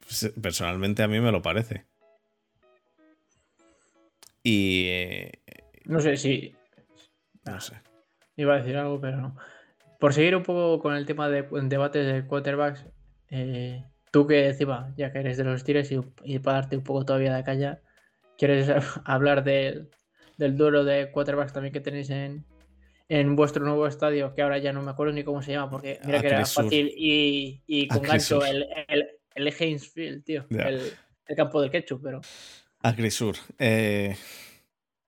[0.00, 1.84] Pues, Personalmente a mí me lo parece.
[4.42, 5.32] Y eh,
[5.84, 6.54] no sé si
[7.46, 7.74] no sé.
[8.36, 9.36] Iba a decir algo, pero no.
[9.98, 12.86] Por seguir un poco con el tema de debates de quarterbacks,
[13.30, 16.84] eh, tú que encima, ya que eres de los Steelers y, y para darte un
[16.84, 17.82] poco todavía de calla,
[18.38, 18.68] ¿quieres
[19.04, 19.90] hablar del,
[20.36, 22.44] del duelo de quarterbacks también que tenéis en,
[23.08, 24.34] en vuestro nuevo estadio?
[24.34, 26.64] Que ahora ya no me acuerdo ni cómo se llama, porque mira que era Acrisur.
[26.64, 28.44] fácil y, y con gancho Acrisur.
[28.44, 32.28] el, el, el Heinz Field, tío, el, el campo del ketchup, pero
[32.82, 33.36] Agrisur.
[33.58, 34.16] eh,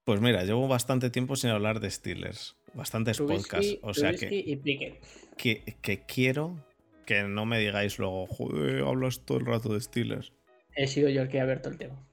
[0.05, 2.58] pues mira, llevo bastante tiempo sin hablar de Steelers.
[2.75, 3.49] Bastantes podcasts.
[3.51, 5.05] Trubisky, O sea Trubisky que, y Pickett.
[5.37, 6.57] que, que quiero
[7.07, 10.33] que no me digáis luego, joder, hablas todo el rato de Steelers.
[10.77, 12.05] He sido yo el que ha abierto el tema.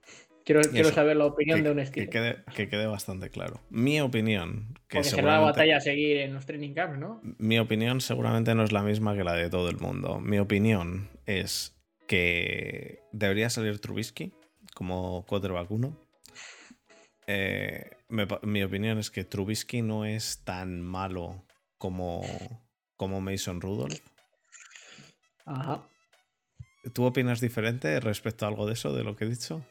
[0.45, 2.09] Quiero, quiero saber la opinión que, de un que Steeler.
[2.09, 3.59] quede, que quede bastante claro.
[3.69, 7.19] Mi opinión, que Porque será la batalla a seguir en los training camps, ¿no?
[7.39, 10.19] Mi opinión seguramente no es la misma que la de todo el mundo.
[10.19, 11.75] Mi opinión es
[12.07, 14.33] que debería salir Trubisky
[14.75, 15.97] como quarterback 1.
[17.27, 21.45] Eh, me mi opinión es que Trubisky no es tan malo
[21.77, 22.21] como,
[22.95, 24.01] como Mason Rudolph.
[25.45, 25.87] Ajá.
[26.93, 29.65] ¿Tú opinas diferente respecto a algo de eso, de lo que he dicho?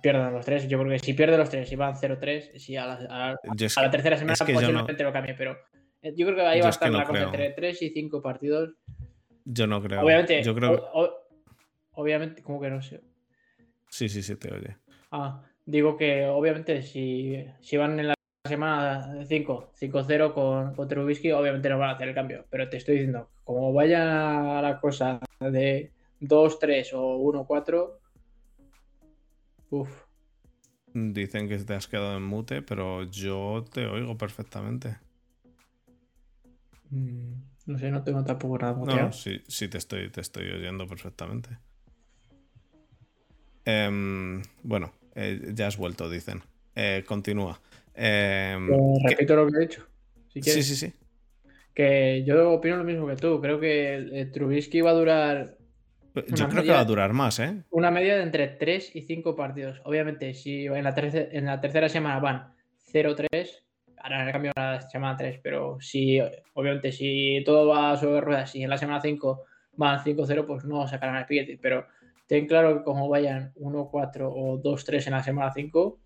[0.00, 0.68] Pierdan los tres.
[0.68, 3.76] Yo creo que si pierde los tres y van 0-3, si a la, a- es
[3.78, 5.56] a la tercera semana es que yo no- posiblemente lo cambie, pero
[6.02, 7.82] eh, yo creo que ahí va a es que estar no la cosa entre 3
[7.82, 8.70] y 5 partidos.
[9.44, 10.02] Yo no creo.
[10.02, 10.72] Obviamente, Yo creo.
[10.72, 11.14] o- o-
[11.92, 13.00] obviamente, como que no sé.
[13.88, 14.76] Sí, sí, sí, te oye.
[15.10, 18.14] Ah, digo que obviamente si, si van en la
[18.46, 22.44] semana 5, 5-0 con, con Trubisky, obviamente no van a hacer el cambio.
[22.50, 27.98] Pero te estoy diciendo, como vaya la cosa de 2-3 o 1-4,
[29.70, 30.04] uff.
[30.94, 34.96] Dicen que te has quedado en mute, pero yo te oigo perfectamente.
[36.90, 37.32] mm,
[37.66, 39.08] No sé, no tengo tampoco nada muteado.
[39.08, 41.50] No, sí, sí te estoy, te estoy oyendo perfectamente.
[43.66, 46.42] Em, bueno, eh, ya has vuelto, dicen.
[46.74, 47.60] Eh, continúa.
[47.94, 48.66] Em,
[49.00, 49.86] que- repito lo que he dicho.
[50.32, 50.92] Si sí, sí, sí.
[51.74, 53.40] Que yo opino lo mismo que tú.
[53.42, 55.57] Creo que Trubisky va a durar
[56.26, 57.62] Yo creo que media- va a durar más, ¿eh?
[57.70, 59.80] una media de entre 3 y 5 partidos.
[59.84, 62.52] Obviamente, si en la, terce- en la tercera semana van
[62.92, 63.64] 0-3,
[63.98, 66.20] harán el cambio a la semana 3, pero si,
[66.54, 69.44] obviamente, si todo va sobre ruedas y en la semana 5
[69.74, 71.58] van 5-0, pues no sacarán el piquete.
[71.60, 71.86] Pero
[72.26, 75.98] ten claro que como vayan 1-4 o 2-3 en la semana 5,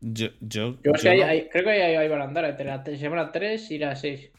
[0.00, 2.44] Yo, yo, yo, que yo ahí- no- ahí- creo que ahí, ahí van a andar
[2.44, 4.30] entre la semana 3 y la 6.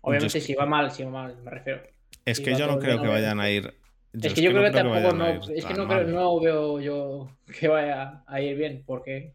[0.00, 1.82] Obviamente, es que- si va mal, si va mal, me refiero.
[2.30, 3.74] Es que yo no creo que vayan a ir.
[4.12, 7.68] es que yo creo que, tampoco no, es que no, creo- no veo yo que
[7.68, 9.34] vaya a ir bien, porque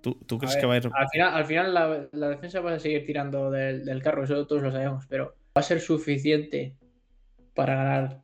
[0.00, 0.90] ¿Tú, tú a crees ver, que va a ir?
[0.92, 4.46] al final, al final la, la defensa va a seguir tirando del, del carro, eso
[4.46, 5.26] todos lo sabemos, pero
[5.56, 6.76] va a ser suficiente
[7.54, 8.20] para ganar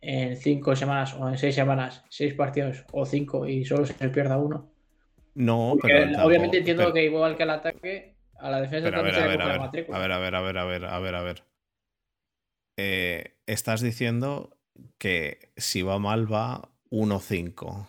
[0.00, 4.38] en cinco semanas o en seis semanas, seis partidos o cinco y solo se pierda
[4.38, 4.70] uno.
[5.34, 6.04] No, Porque pero.
[6.04, 9.26] tampoco- obviamente entiendo pero- que igual que al ataque, a la defensa también se a
[9.26, 11.42] ver, a ver, a ver, a ver, a ver, a ver, a ver, a ver.
[12.76, 14.50] Eh, estás diciendo
[14.98, 17.86] que si va mal va 1-5.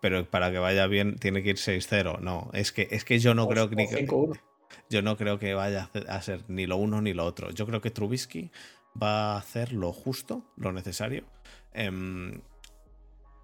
[0.00, 2.18] Pero para que vaya bien tiene que ir 6-0.
[2.20, 4.40] No, es que, es que yo no O- creo que, o ni que- 5-1.
[4.88, 7.50] yo no creo que vaya a ser ni lo uno ni lo otro.
[7.50, 8.50] Yo creo que Trubisky
[9.00, 11.24] va a hacer lo justo, lo necesario.
[11.74, 12.40] Em,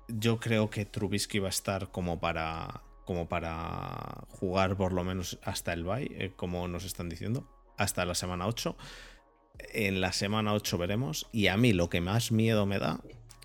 [0.08, 5.38] yo creo que Trubisky va a estar como para, como para jugar por lo menos
[5.42, 7.46] hasta el bye, eh, como nos están diciendo,
[7.76, 8.76] hasta la semana 8.
[9.72, 11.28] En la semana 8 veremos.
[11.32, 13.00] Y a mí lo que más miedo me da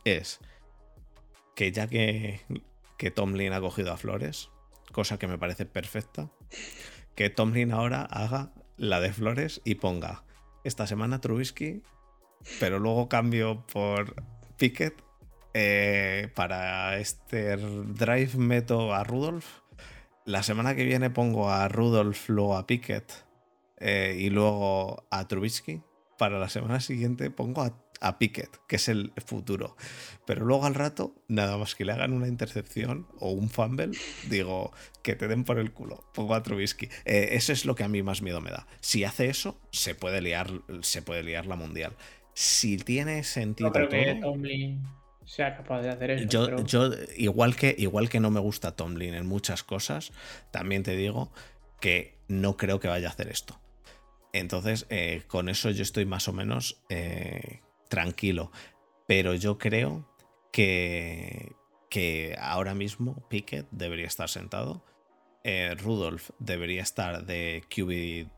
[0.05, 0.39] es
[1.55, 2.41] que ya que,
[2.97, 4.49] que Tomlin ha cogido a Flores,
[4.91, 6.32] cosa que me parece perfecta,
[7.16, 10.24] que Tomlin ahora haga la de Flores y ponga
[10.64, 11.82] esta semana Trubisky,
[12.59, 14.16] pero luego cambio por
[14.57, 15.03] Pickett
[15.53, 19.45] eh, para este drive meto a Rudolf.
[20.26, 23.12] La semana que viene pongo a Rudolf, luego a Pickett
[23.78, 25.82] eh, y luego a Trubisky.
[26.22, 29.76] Para la semana siguiente pongo a, a, Pickett, que es el futuro.
[30.28, 33.89] Pero luego al rato, nada más que le hagan una intercepción o un fumble,
[34.30, 36.03] digo que te den por el culo.
[36.13, 36.89] Pongo a Trubisky.
[37.05, 38.67] Eh, eso es lo que a mí más miedo me da.
[38.82, 40.51] Si hace eso, se puede liar,
[40.82, 41.93] se puede liar la mundial.
[42.36, 43.72] Si tiene sentido.
[43.72, 44.36] No, todo,
[45.26, 46.28] sea capaz de hacer eso.
[46.28, 50.11] Yo, yo igual, que, igual que no me gusta Tomlin en muchas cosas,
[50.51, 51.32] también te digo
[51.80, 53.61] que no creo que vaya a hacer esto.
[54.34, 58.52] Entonces, eh, con eso yo estoy más o menos eh, tranquilo.
[59.08, 60.08] Pero yo creo
[60.52, 61.54] que,
[61.90, 64.86] que ahora mismo Pickett debería estar sentado.
[65.44, 68.30] Eh, Rudolf debería estar de QB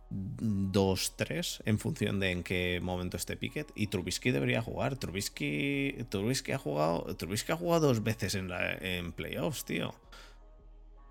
[0.72, 3.72] 2-3 en función de en qué momento esté Pickett.
[3.76, 4.98] Y Trubisky debería jugar.
[4.98, 9.94] Trubisky, Trubisky, ha, jugado, Trubisky ha jugado dos veces en, la, en playoffs, tío.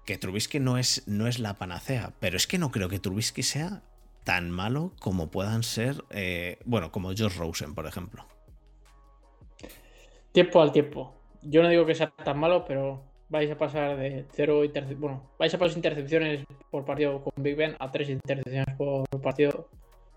[0.07, 3.45] Que Trubisky no es, no es la panacea, pero es que no creo que Trubisky
[3.45, 3.83] sea
[4.25, 8.25] tan malo como puedan ser, eh, bueno, como Josh Rosen, por ejemplo.
[10.33, 11.15] Tiempo al tiempo.
[11.43, 15.01] Yo no digo que sea tan malo, pero vais a pasar de cero intercepciones.
[15.01, 19.69] Bueno, vais a pasar intercepciones por partido con Big Ben a tres intercepciones por partido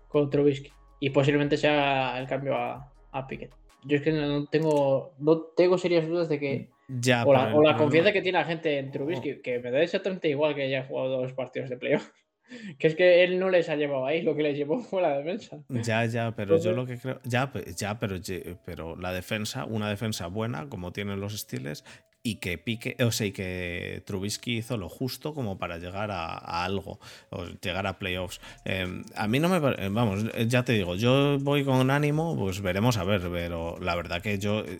[0.08, 0.70] con Trubisky.
[1.00, 3.54] Y posiblemente sea el cambio a, a Pickett.
[3.84, 6.70] Yo es que no tengo, no tengo serias dudas de que.
[6.88, 9.42] Ya, o, la, o la confianza que tiene la gente en Trubisky, oh.
[9.42, 12.10] que me da exactamente igual que haya jugado dos partidos de playoff.
[12.78, 15.18] Que es que él no les ha llevado ahí, lo que les llevó fue la
[15.18, 15.58] defensa.
[15.68, 17.20] Ya, ya, pero yo lo que creo.
[17.24, 18.16] Ya, ya pero,
[18.64, 21.84] pero la defensa, una defensa buena, como tienen los estiles,
[22.26, 26.64] y que pique, o sea, y que Trubisky hizo lo justo como para llegar a,
[26.64, 26.98] algo,
[27.30, 28.40] o llegar a playoffs.
[28.64, 29.60] Em, a mí no me,
[29.90, 34.22] vamos, ya te digo, yo voy con ánimo, pues veremos a ver, pero la verdad
[34.22, 34.78] que yo eh,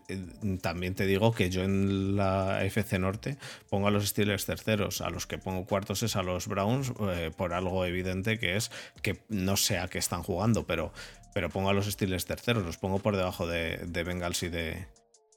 [0.60, 3.38] también te digo que yo en la FC Norte
[3.70, 7.30] pongo a los Steelers terceros, a los que pongo cuartos es a los Browns, eh,
[7.36, 8.72] por algo evidente que es
[9.02, 10.92] que no sé a qué están jugando, pero,
[11.32, 14.88] pero pongo a los Steelers terceros, los pongo por debajo de, de Bengals y de,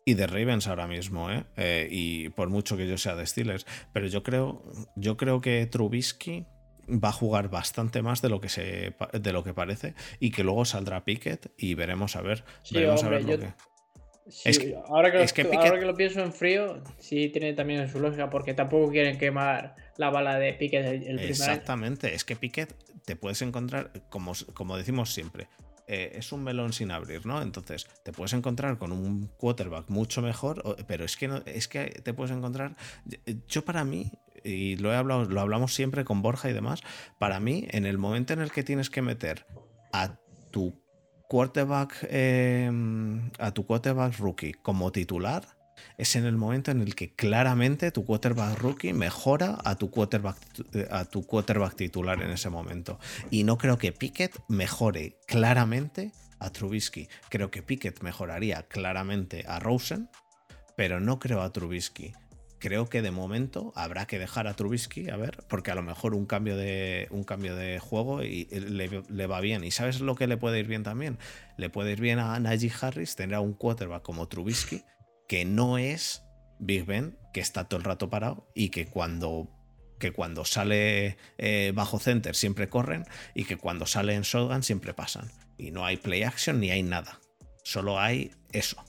[0.05, 1.45] y de Ravens ahora mismo, ¿eh?
[1.57, 1.87] ¿eh?
[1.89, 3.65] y por mucho que yo sea de Steelers.
[3.93, 4.63] Pero yo creo,
[4.95, 6.45] yo creo que Trubisky
[6.89, 10.43] va a jugar bastante más de lo que se de lo que parece y que
[10.43, 13.53] luego saldrá Pickett y veremos a ver, veremos a ver lo que
[14.87, 18.53] ahora, que lo, ahora que lo pienso en frío, sí tiene también su lógica, porque
[18.53, 22.75] tampoco quieren quemar la bala de Pickett el, el Exactamente, es que Pickett
[23.05, 25.47] te puedes encontrar, como, como decimos siempre,
[25.91, 27.41] eh, es un melón sin abrir, ¿no?
[27.41, 31.85] Entonces, te puedes encontrar con un quarterback mucho mejor, pero es que, no, es que
[32.03, 32.75] te puedes encontrar.
[33.47, 34.11] Yo, para mí,
[34.43, 36.81] y lo, he hablado, lo hablamos siempre con Borja y demás,
[37.17, 39.47] para mí, en el momento en el que tienes que meter
[39.91, 40.15] a
[40.51, 40.79] tu
[41.27, 42.71] quarterback, eh,
[43.39, 45.58] a tu quarterback rookie como titular,
[45.99, 50.37] es en el momento en el que claramente tu quarterback rookie mejora a tu quarterback,
[50.89, 52.99] a tu quarterback titular en ese momento.
[53.29, 57.09] Y no creo que Pickett mejore claramente a Trubisky.
[57.27, 60.09] Creo que Pickett mejoraría claramente a Rosen,
[60.77, 62.13] pero no creo a Trubisky.
[62.59, 66.13] Creo que de momento habrá que dejar a Trubisky, a ver, porque a lo mejor
[66.13, 69.65] un cambio de, un cambio de juego y le, le, va bien.
[69.65, 71.17] ¿Y sabes lo que le puede ir bien también?
[71.57, 74.83] Le puede ir bien a Najee Harris tener a un quarterback como Trubisky
[75.29, 76.23] que no es
[76.57, 79.47] Big Ben, que está todo el rato parado y que cuando,
[79.99, 83.05] que cuando sale eh, bajo center siempre corren
[83.35, 85.31] y que cuando sale en shotgun siempre pasan.
[85.57, 87.19] Y no hay play action ni hay nada.
[87.63, 88.83] Solo hay eso.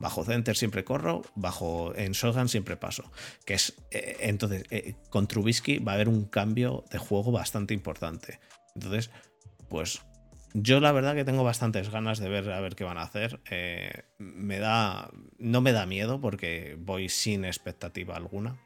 [0.00, 3.12] Bajo center siempre corro, bajo en shotgun siempre paso.
[3.44, 7.74] Que es eh, entonces eh, con Trubisky va a haber un cambio de juego bastante
[7.74, 8.40] importante.
[8.74, 9.10] Entonces,
[9.68, 10.00] pues
[10.54, 13.40] yo la verdad que tengo bastantes ganas de ver a ver qué van a hacer.
[14.18, 15.10] Me da.
[15.44, 18.56] No me da miedo porque voy sin expectativa alguna.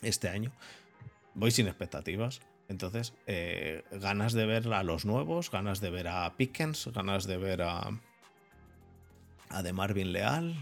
[0.00, 0.52] Este año.
[1.34, 2.40] Voy sin expectativas.
[2.70, 7.36] Entonces, eh, ganas de ver a los nuevos, ganas de ver a Pickens, ganas de
[7.36, 7.90] ver a.
[9.50, 10.54] a de Marvin Leal.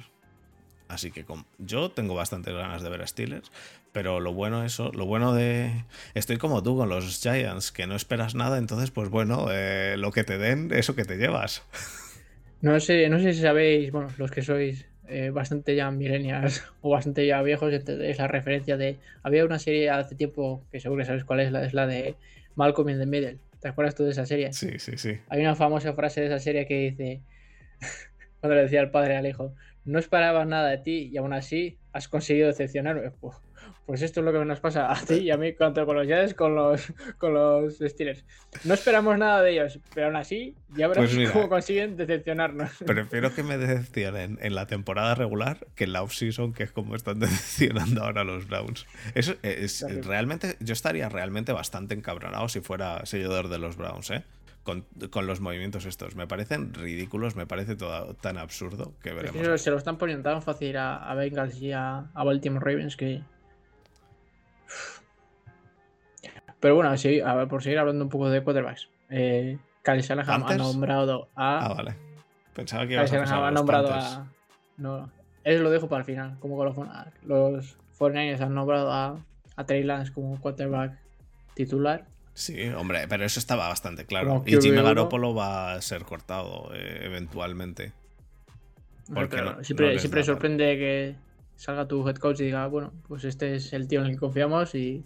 [0.89, 1.25] Así que
[1.59, 3.53] yo tengo bastantes ganas de ver a Steelers.
[3.93, 5.85] Pero lo bueno eso, lo bueno de.
[6.15, 10.11] Estoy como tú con los Giants, que no esperas nada, entonces, pues bueno, eh, lo
[10.11, 11.63] que te den, eso que te llevas.
[12.61, 16.91] No sé, no sé si sabéis, bueno, los que sois eh, bastante ya millennials o
[16.91, 18.99] bastante ya viejos, entendéis la referencia de.
[19.23, 22.15] Había una serie hace tiempo que seguro que sabes cuál es, la, es la de
[22.57, 23.39] Malcolm in the Middle.
[23.61, 24.53] ¿Te acuerdas tú de esa serie?
[24.53, 25.19] Sí, sí, sí.
[25.29, 27.23] Hay una famosa frase de esa serie que dice,
[28.41, 29.55] cuando le decía el padre al hijo,
[29.85, 33.11] no esperaba nada de ti y aún así has conseguido decepcionarme.
[33.21, 33.37] Pues,
[33.87, 36.07] pues esto es lo que nos pasa a ti y a mí tanto con los
[36.07, 38.25] Jets con los, con los Steelers.
[38.65, 41.33] No esperamos nada de ellos, pero aún así ya verás Pues mira.
[41.33, 42.71] cómo consiguen decepcionarnos.
[42.87, 46.95] Prefiero que me decepcionen en la temporada regular que en la off-season, que es como
[46.97, 48.87] están decepcionando ahora los Browns.
[49.15, 50.57] Eso es realmente.
[50.61, 54.25] Yo estaría realmente bastante encabronado si fuera seguidor de los Browns, ¿eh?
[54.65, 56.15] Con, con los movimientos estos.
[56.15, 59.43] Me parecen ridículos, me parece todo tan absurdo que Es veremos.
[59.49, 62.95] que se lo están poniendo tan fácil a, a Bengals y a, a Baltimore Ravens
[62.97, 63.23] que.
[66.61, 68.89] Pero bueno, sí, a ver, por seguir hablando un poco de quarterbacks.
[69.11, 71.67] Eh, Kyle Shanahan ha nombrado a.
[71.67, 71.95] Ah, vale.
[72.55, 74.15] Pensaba que ibas a Shanahan ha nombrado Panthers.
[74.17, 74.27] a.
[74.77, 75.11] No,
[75.45, 76.37] él lo dejo para el final.
[76.41, 76.77] Como con los,
[77.25, 79.19] los 49ers han nombrado a,
[79.57, 80.99] a Trey Lance como quarterback
[81.55, 82.07] titular.
[82.35, 84.43] Sí, hombre, pero eso estaba bastante claro.
[84.47, 84.83] Y Jimmy QB1.
[84.85, 87.93] Garoppolo va a ser cortado eh, eventualmente.
[89.13, 91.17] Porque no- siempre no siempre sorprende que
[91.57, 94.19] salga tu head coach y diga, bueno, pues este es el tío en el que
[94.19, 95.03] confiamos y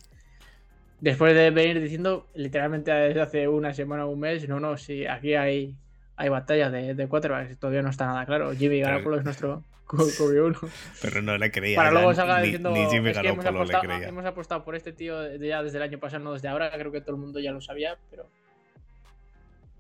[1.03, 5.05] después de venir diciendo literalmente desde hace una semana o un mes, no, no, sí,
[5.05, 5.77] aquí hay,
[6.17, 8.55] hay batalla de, de quarterbacks, todavía no está nada claro.
[8.55, 10.71] Jimmy Garoppolo es nuestro QB1.
[11.03, 11.77] Pero no le creía.
[11.77, 14.09] Para luego salga ni, diciendo, ni Jimmy es que hemos le apostado, creía.
[14.09, 17.01] hemos apostado por este tío ya desde el año pasado, no desde ahora, creo que
[17.01, 18.31] todo el mundo ya lo sabía, pero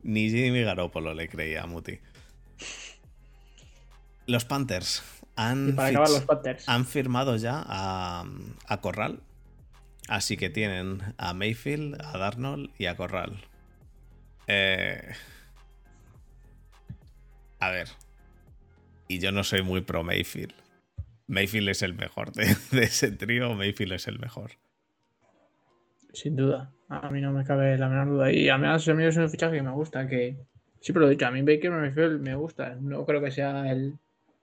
[0.02, 2.00] Ni Jimmy Garoppolo le creía a Muti.
[4.26, 6.68] Los Panthers y han, para acabar los Panthers.
[6.68, 8.24] han firmado ya a,
[8.66, 9.20] a Corral.
[10.08, 13.40] Así que tienen a Mayfield, a Darnold y a Corral.
[14.48, 15.12] Eh,
[17.60, 17.88] a ver.
[19.08, 20.52] Y yo no soy muy pro Mayfield.
[21.28, 22.44] Mayfield es el mejor de,
[22.82, 23.54] ese trío.
[23.54, 24.52] Mayfield es el mejor.
[26.12, 28.32] Sin duda, a mí no me cabe la menor duda.
[28.32, 30.36] Y además a mí es un fichaje que me gusta, que
[30.80, 32.74] siempre lo he dicho, a mí Baker Mayfield me gusta.
[32.80, 33.94] No creo que sea el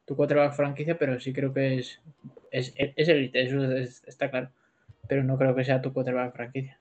[0.06, 2.02] tu quarterback franquicia, pero sí creo que es
[2.52, 4.50] es, es elite, eso es- está claro.
[5.10, 6.80] Pero no creo que sea tu quarterback franquicia.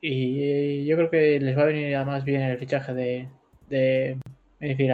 [0.00, 3.28] Y yo creo que les va a venir además bien el fichaje de,
[3.68, 4.18] de
[4.60, 4.92] Mayfield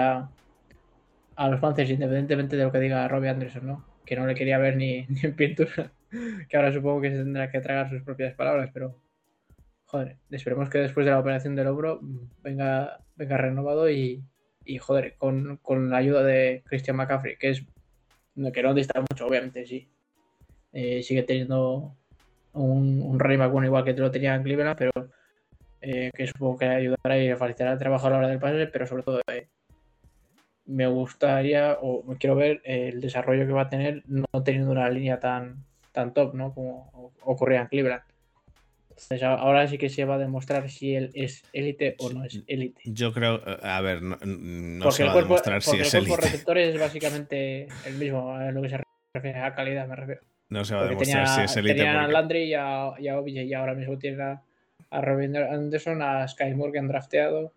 [1.36, 3.84] a, los Panthers, independientemente de lo que diga Robbie Anderson, ¿no?
[4.06, 5.92] Que no le quería ver ni, en pintura
[6.48, 9.00] que ahora supongo que se tendrá que tragar sus propias palabras, pero
[9.86, 14.22] joder, esperemos que después de la operación del hombro mm, venga, venga renovado y,
[14.80, 17.64] joder, con, con la ayuda de Christian McCaffrey, que es
[18.52, 19.88] que no dista mucho, obviamente, sí.
[20.72, 21.96] Eh, sigue teniendo
[22.52, 24.90] un, un Ray McGowan igual que lo tenía en Cleveland, pero
[25.80, 28.86] eh, que supongo que ayudará y facilitará el trabajo a la hora del pase, pero
[28.86, 29.48] sobre todo eh,
[30.64, 35.18] me gustaría o quiero ver el desarrollo que va a tener no teniendo una línea
[35.18, 36.54] tan, tan top, ¿no?
[36.54, 38.02] Como ocurría en Cleveland.
[38.90, 42.24] Entonces a- ahora sí que se va a demostrar si él es élite o no
[42.24, 42.82] es élite.
[42.84, 43.40] Yo creo.
[43.62, 46.14] A ver, no, no se el va a cuerpo, demostrar si porque el es cuerpo
[46.14, 46.26] élite.
[46.26, 48.80] receptores es básicamente el mismo en lo que se
[49.14, 50.20] refiere a calidad, me refiero.
[50.52, 51.74] No se va a demostrar tenía, si es élite.
[51.76, 54.42] tenían a Landry y a, y a OBJ y ahora mismo tienen a,
[54.90, 57.52] a Robin Anderson, a Sky Moore que han drafteado,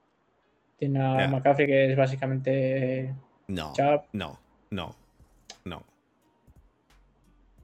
[0.77, 1.27] tiene a Ya.
[1.27, 3.13] McCaffrey que es básicamente eh,
[3.47, 3.73] No,
[4.13, 4.39] no,
[4.71, 4.95] no,
[5.65, 5.83] no.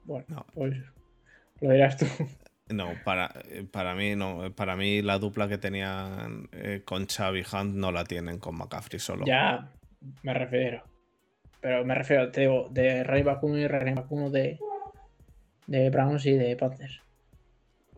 [0.04, 0.46] Bueno, No.
[0.54, 0.76] pues
[1.62, 2.06] lo dirás tú.
[2.70, 4.50] No, para, eh, para mí no.
[4.56, 8.98] Para mí la dupla que tenían eh, con Xavi Hunt no la tienen con McCaffrey
[8.98, 9.26] solo.
[9.26, 9.68] Ya
[10.24, 10.82] me refiero.
[11.60, 14.58] Pero me refiero, te digo, de Ray Vacuno y Ray Vacuno de,
[15.72, 17.00] de Browns y de Panthers.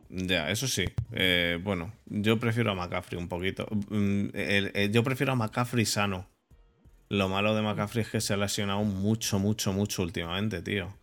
[0.10, 0.86] Ya, eso sí.
[1.12, 3.66] Eh, bueno, yo prefiero a McCaffrey un poquito.
[3.90, 6.28] Mm, el- el- yo prefiero a McCaffrey sano.
[7.10, 10.96] Lo malo de McCaffrey es que se ha lesionado mucho, mucho, mucho últimamente, tío.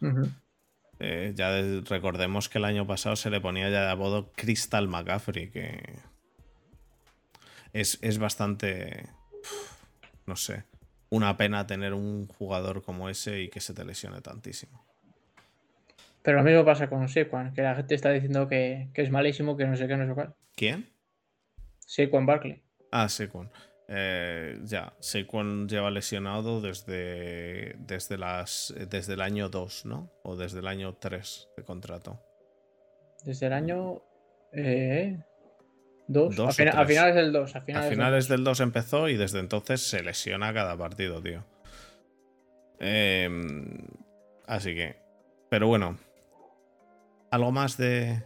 [1.01, 4.87] Eh, ya de- recordemos que el año pasado se le ponía ya de apodo Crystal
[4.87, 5.95] McCaffrey, que
[7.73, 9.09] es, es bastante,
[10.27, 10.65] no sé,
[11.09, 14.85] una pena tener un jugador como ese y que se te lesione tantísimo.
[16.23, 19.57] Pero lo mismo pasa con Saquon, que la gente está diciendo que, que es malísimo,
[19.57, 20.35] que no sé qué, no sé cuál.
[20.55, 20.91] ¿Quién?
[21.79, 22.63] Saquon Barkley.
[22.93, 23.51] Ah, Saquon.
[23.89, 30.13] Eh, ya, Saquon lleva lesionado desde, desde, las, desde el año 2, ¿no?
[30.23, 32.23] O desde el año 3 de contrato.
[33.25, 34.03] Desde el año.
[34.53, 35.19] Eh,
[36.07, 36.37] dos.
[36.37, 37.57] Dos a, finales del 2.
[37.57, 41.45] A finales del 2 empezó y desde entonces se lesiona cada partido, tío.
[42.79, 43.89] Em,
[44.47, 44.97] así que.
[45.49, 45.99] Pero bueno.
[47.31, 48.23] Algo más de.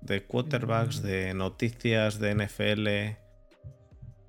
[0.00, 3.16] De quarterbacks, de noticias de NFL.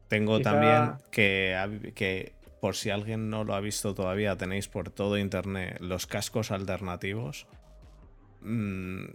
[0.07, 4.91] Tengo Quizá- también que, que por si alguien no lo ha visto todavía, tenéis por
[4.91, 7.47] todo internet los cascos alternativos.
[8.41, 9.05] Mm,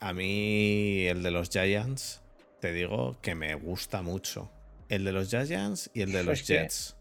[0.00, 2.22] a mí el de los Giants,
[2.60, 4.50] te digo que me gusta mucho.
[4.88, 6.96] El de los Giants y el de los Jets.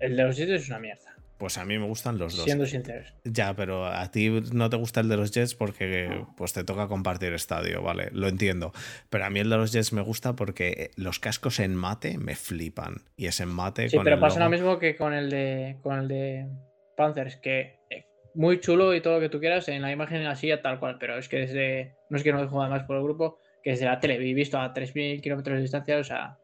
[0.00, 1.07] El de los Jets es una mierda.
[1.38, 2.44] Pues a mí me gustan los dos.
[2.44, 3.14] Siendo sinceros.
[3.24, 6.88] Ya, pero a ti no te gusta el de los Jets porque pues te toca
[6.88, 8.72] compartir estadio, vale, lo entiendo.
[9.08, 12.34] Pero a mí el de los Jets me gusta porque los cascos en mate me
[12.34, 13.02] flipan.
[13.16, 13.88] Y es en mate.
[13.88, 16.48] Sí, pero pasa lo mismo que con el de con el de
[16.96, 20.50] Panthers, que eh, muy chulo y todo lo que tú quieras en la imagen así
[20.62, 23.38] tal cual, pero es que desde no es que no juega más por el grupo,
[23.62, 26.38] que desde la tele he visto a 3.000 kilómetros de distancia, o sea,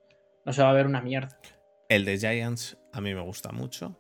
[0.45, 1.37] no se va a ver una mierda.
[1.89, 3.99] El de Giants a mí me gusta mucho.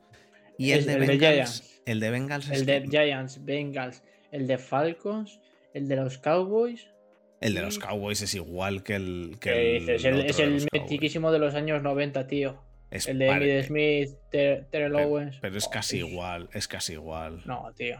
[0.58, 2.50] Y el, de, Bengals, el de Bengals.
[2.50, 5.40] El de Giants, Bengals, el de Falcons,
[5.72, 6.88] el de los Cowboys.
[7.40, 9.36] El de los Cowboys es igual que el.
[9.40, 12.62] Que el es el, es el metiquísimo de los años 90, tío.
[12.90, 15.38] el de Emmitt Smith, Terrell Owens.
[15.40, 17.42] Pero es casi igual, es casi igual.
[17.44, 17.96] No, tío.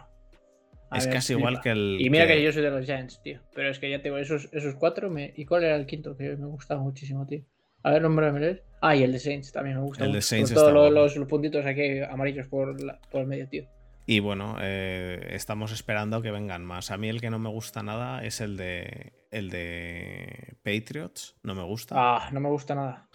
[0.95, 1.99] es casi igual que el.
[2.01, 2.43] Y mira que...
[2.43, 3.41] yo soy de los Giants, tío.
[3.55, 5.11] Pero es que ya tengo esos, esos cuatro.
[5.11, 5.35] Me...
[5.37, 6.17] ¿Y cuál era el quinto?
[6.17, 7.43] Que me gustaba muchísimo, tío.
[7.83, 10.05] A ver, nombre Ah, y el de Saints también me gusta.
[10.05, 12.77] El de Saints Todos los, puntitos aquí amarillos por,
[13.11, 13.65] por el medio, tío.
[14.05, 16.91] Y bueno, eh, estamos esperando que vengan más.
[16.91, 21.35] A mí el que no me gusta nada es el de el de Patriots.
[21.43, 21.95] No me gusta.
[21.97, 23.09] Ah, no me gusta nada.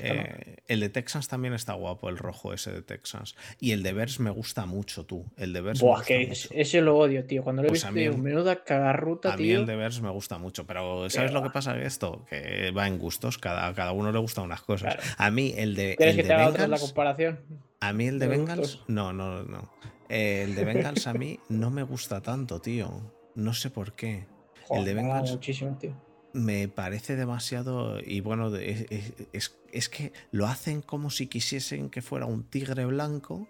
[0.00, 3.34] Eh, el de Texans también está guapo, el rojo ese de Texans.
[3.60, 5.26] Y el de Bears me gusta mucho, tú.
[5.36, 7.42] El de Bears Buah, que ese lo odio, tío.
[7.42, 10.38] Cuando lo he pues visto, tío, menuda cagarruta, a mí el de Bears me gusta
[10.38, 12.24] mucho, pero ¿sabes lo que pasa esto?
[12.28, 14.96] Que va en gustos, cada, cada uno le gusta unas cosas.
[15.18, 15.96] A mí el de.
[15.96, 17.40] ¿Quieres que te haga la comparación?
[17.80, 19.70] A mí el de Bengals, no, no, no.
[20.08, 23.12] el de Bengals a mí no me gusta tanto, tío.
[23.34, 24.26] No sé por qué.
[24.70, 25.32] el de Bengals.
[25.32, 25.94] Muchísimo, tío
[26.34, 28.00] me parece demasiado.
[28.04, 28.86] Y bueno, es,
[29.32, 29.56] es,
[29.88, 33.48] que lo hacen como si quisiesen que fuera un tigre blanco.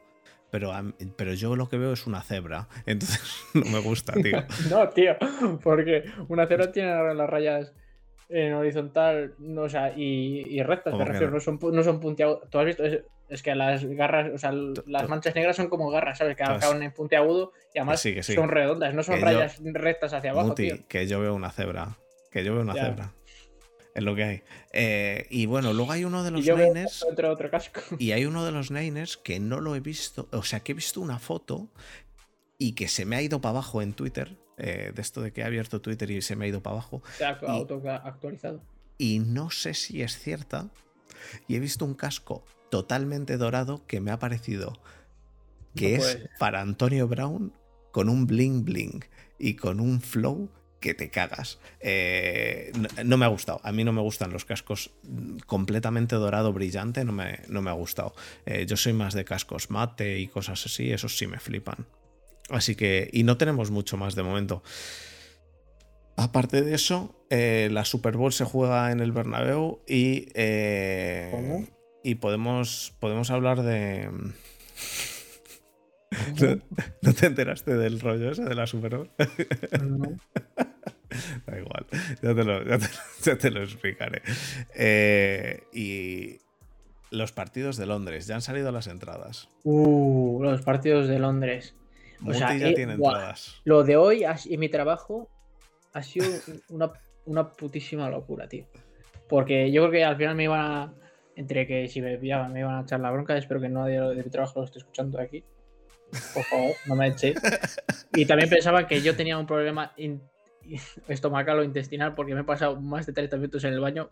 [0.51, 0.73] Pero,
[1.17, 2.69] pero yo lo que veo es una cebra.
[2.87, 3.21] Entonces
[3.55, 4.45] no me gusta, tío.
[4.71, 5.17] no, tío.
[5.63, 7.73] Porque una cebra tiene las rayas
[8.29, 11.33] en horizontal no, o sea, y, y rectas, me refiero.
[11.33, 11.41] No?
[11.41, 12.49] son, no son puntiagudas.
[12.51, 12.85] ¿Tú has visto?
[12.85, 16.37] Es, que las garras, o sea, las manchas negras son como garras, ¿sabes?
[16.37, 20.55] Que acaban en puntiagudo y además son redondas, no son rayas rectas hacia abajo.
[20.55, 21.97] que yo veo una cebra
[22.35, 23.13] que yo veo una cebra.
[23.95, 24.43] Es lo que hay.
[24.73, 27.05] Eh, y bueno, luego hay uno de los Niners.
[27.05, 27.81] Otro, casco.
[27.99, 30.29] Y hay uno de los Niners que no lo he visto.
[30.33, 31.69] O sea, que he visto una foto
[32.59, 34.37] y que se me ha ido para abajo en Twitter.
[34.57, 37.03] Eh, de esto de que he abierto Twitter y se me ha ido para abajo.
[37.17, 38.63] Se ha actualizado.
[38.99, 40.69] Y no sé si es cierta.
[41.49, 44.73] Y he visto un casco totalmente dorado que me ha parecido
[45.75, 47.53] que es para Antonio Brown
[47.91, 49.05] con un bling bling
[49.39, 50.49] y con un flow
[50.85, 51.59] que te cagas.
[51.81, 52.71] Eh,
[53.07, 53.59] no, me ha gustado.
[53.65, 54.91] A mí no me gustan los cascos
[55.47, 58.15] completamente dorado brillante, no me, no me ha gustado.
[58.45, 61.87] Eh, yo soy más de cascos mate y cosas así, esos sí me flipan.
[62.51, 64.63] Así que, y no tenemos mucho más de momento.
[66.17, 70.29] Aparte de eso, eh, la Super Bowl se juega en el Bernabéu y,
[72.03, 74.11] y podemos, podemos hablar de...
[77.03, 79.09] ¿No, te enteraste del rollo ese de la Super?
[79.83, 80.17] No.
[81.47, 81.87] Da igual,
[82.23, 84.21] ya te lo, explicaré.
[84.75, 86.39] Eh, y
[87.13, 89.49] los partidos de Londres, ya han salido las entradas.
[89.63, 91.77] Uh, los partidos de Londres.
[92.27, 93.61] O sea, ya eh, tiene entradas.
[93.65, 95.29] Lo de hoy y mi trabajo
[95.93, 96.27] ha sido
[96.69, 98.67] una, putísima locura, tío.
[99.29, 100.95] Porque yo creo que al final me iban a.
[101.37, 104.23] Entre que si me pillaban me iban a echar la bronca, espero que nadie de
[104.23, 105.43] mi trabajo lo esté escuchando aquí.
[106.33, 107.35] Por favor, no me eche.
[108.15, 109.93] Y también pensaba que yo tenía un problema
[111.09, 114.09] estomacal o intestinal porque me he pasado más de 30 minutos en el baño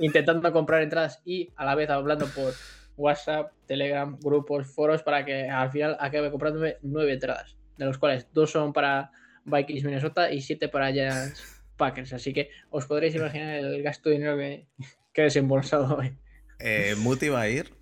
[0.00, 2.52] intentando comprar entradas y a la vez hablando por
[2.96, 8.26] WhatsApp, Telegram, grupos, foros para que al final acabe comprándome nueve entradas, de los cuales
[8.32, 9.12] dos son para
[9.44, 12.12] Vikings Minnesota y siete para Giants Packers.
[12.12, 14.66] Así que os podréis imaginar el gasto de dinero que,
[15.12, 16.12] que he desembolsado hoy.
[16.58, 17.77] Eh, ¿Muti va a ir?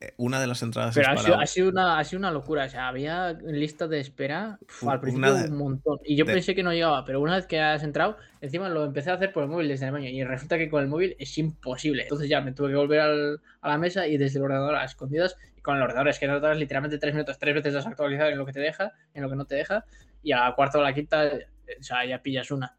[0.00, 0.94] Eh, una de las entradas.
[0.94, 2.64] Pero ha, sido, una, ha sido una locura.
[2.64, 5.98] O sea, había lista de espera al principio un montón.
[6.04, 9.10] Y yo pensé que no llegaba, pero una vez que has entrado, encima lo empecé
[9.10, 10.08] a hacer por el móvil desde el baño.
[10.08, 12.02] Y resulta que con el móvil es imposible.
[12.02, 15.36] Entonces ya me tuve que volver a la mesa y desde el ordenador a escondidas.
[15.56, 18.38] Y con el ordenador es que no tardas literalmente tres minutos, tres veces desactualizado en
[18.38, 19.84] lo que te deja, en lo que no te deja.
[20.22, 21.46] Y a la cuarta o la quinta, eh,
[21.78, 22.76] o sea, ya pillas una.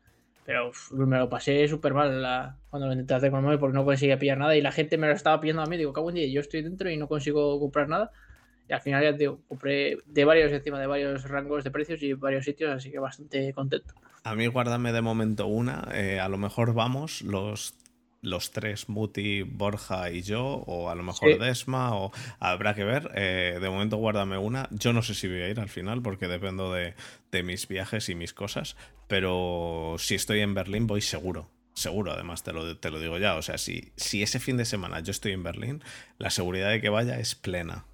[0.50, 0.72] Pero
[1.06, 4.18] me lo pasé súper mal cuando lo intenté hacer con el móvil porque no conseguía
[4.18, 5.78] pillar nada y la gente me lo estaba pidiendo a mí.
[5.78, 8.10] Digo, cago en día, yo estoy dentro y no consigo comprar nada.
[8.68, 12.14] Y al final ya digo, compré de varios encima de varios rangos de precios y
[12.14, 13.94] varios sitios, así que bastante contento.
[14.24, 15.88] A mí guárdame de momento una.
[15.94, 17.76] Eh, a lo mejor vamos los
[18.22, 23.12] los tres, Muti, Borja y yo, o a lo mejor Desma, o habrá que ver.
[23.16, 24.68] Eh, de momento guárdame una.
[24.72, 26.94] Yo no sé si voy a ir al final porque dependo de,
[27.44, 28.76] mis viajes y mis cosas,
[29.08, 31.50] pero si estoy en Berlín voy seguro.
[31.74, 33.36] Seguro, además te lo, te lo digo ya.
[33.36, 35.82] O sea, si, si ese fin de semana yo estoy en Berlín,
[36.18, 37.86] la seguridad de que vaya es plena.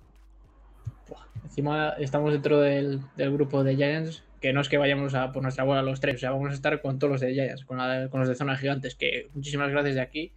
[1.43, 5.63] Encima estamos dentro del, grupo de Giants, que no es que vayamos a por nuestra
[5.63, 8.27] bola los tres, o sea, vamos a estar con todos los de Giants, con, los
[8.27, 10.34] de zona gigantes, que muchísimas gracias de aquí.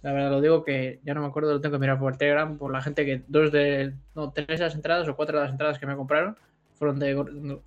[0.00, 2.56] La verdad lo digo que ya no me acuerdo, lo tengo que mirar por Telegram,
[2.56, 5.52] por la gente que dos de, no, tres de las entradas o cuatro de las
[5.52, 6.38] entradas que me compraron
[6.72, 6.98] fueron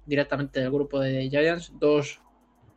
[0.08, 2.20] directamente del grupo de Giants, dos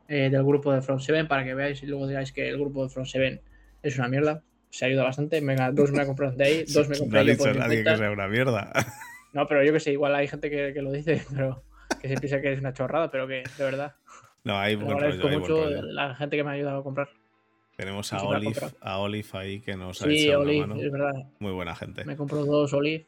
[0.06, 2.82] eh, del grupo de Front Seven, para que veáis y luego digáis que el grupo
[2.82, 3.40] de Front Seven
[3.82, 4.42] es una mierda.
[4.68, 5.40] Se ayuda bastante.
[5.72, 8.28] dos me ha comprado de ahí, dos me compré no ha nadie que sea una
[8.28, 8.70] mierda.
[9.32, 11.62] No, pero yo que sé, igual hay gente que, lo dice, pero
[12.00, 13.94] que se piensa que es una chorrada, pero que de verdad.
[14.44, 17.08] No, hay buen rollo, mucho la gente que me ha ayudado a comprar.
[17.76, 21.14] Tenemos a Olive, a Olive ahí que nos ha sí, Olive, es verdad.
[21.38, 22.04] Muy buena gente.
[22.04, 23.06] Me compro dos Olive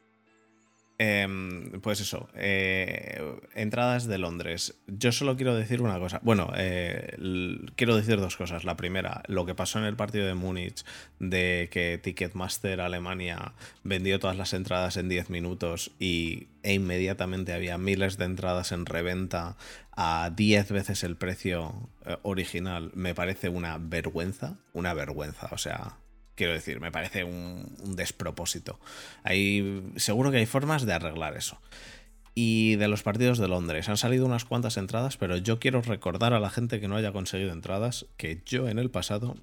[1.03, 3.19] Em, pues eso, eh,
[3.55, 4.75] entradas de Londres.
[4.85, 6.19] Yo solo quiero decir una cosa.
[6.21, 7.17] Bueno, eh,
[7.75, 8.65] quiero decir dos cosas.
[8.65, 10.85] La primera, lo que pasó en el partido de Múnich,
[11.17, 13.53] de que Ticketmaster Alemania
[13.83, 18.85] vendió todas las entradas en 10 minutos y, e inmediatamente había miles de entradas en
[18.85, 19.57] reventa
[19.93, 24.59] a 10 veces el precio eh, original, me parece una vergüenza.
[24.73, 25.97] Una vergüenza, o sea,
[26.41, 28.79] Quiero decir, me parece un, despropósito.
[29.21, 31.59] Hay, seguro que hay formas de arreglar eso.
[32.33, 36.33] Y de los partidos de Londres, han salido unas cuantas entradas, pero yo quiero recordar
[36.33, 39.35] a la gente que no haya conseguido entradas que yo en el pasado,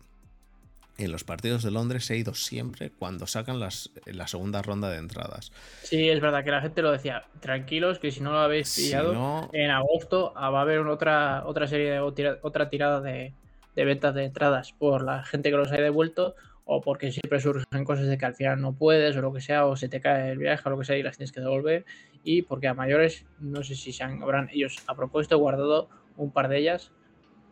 [0.96, 4.98] en los partidos de Londres, he ido siempre cuando sacan las, la segunda ronda de
[4.98, 5.52] entradas.
[5.84, 7.26] Sí, es verdad que la gente lo decía.
[7.38, 11.68] Tranquilos, que si no lo habéis pillado, en agosto ah, va a haber otra, otra
[11.68, 13.34] serie de otra tirada de,
[13.76, 16.34] de ventas de entradas por la gente que los haya devuelto
[16.70, 19.64] o porque siempre surgen cosas de que al final no puedes o lo que sea,
[19.64, 21.86] o se te cae el viaje o lo que sea y las tienes que devolver,
[22.22, 25.88] y porque a mayores, no sé si se han, habrán ellos a propósito guardado
[26.18, 26.92] un par de ellas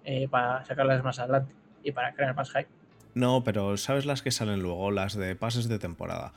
[0.05, 2.69] eh, para sacarlas más adelante y para crear más hype.
[3.15, 4.91] No, pero ¿sabes las que salen luego?
[4.91, 6.35] Las de pases de temporada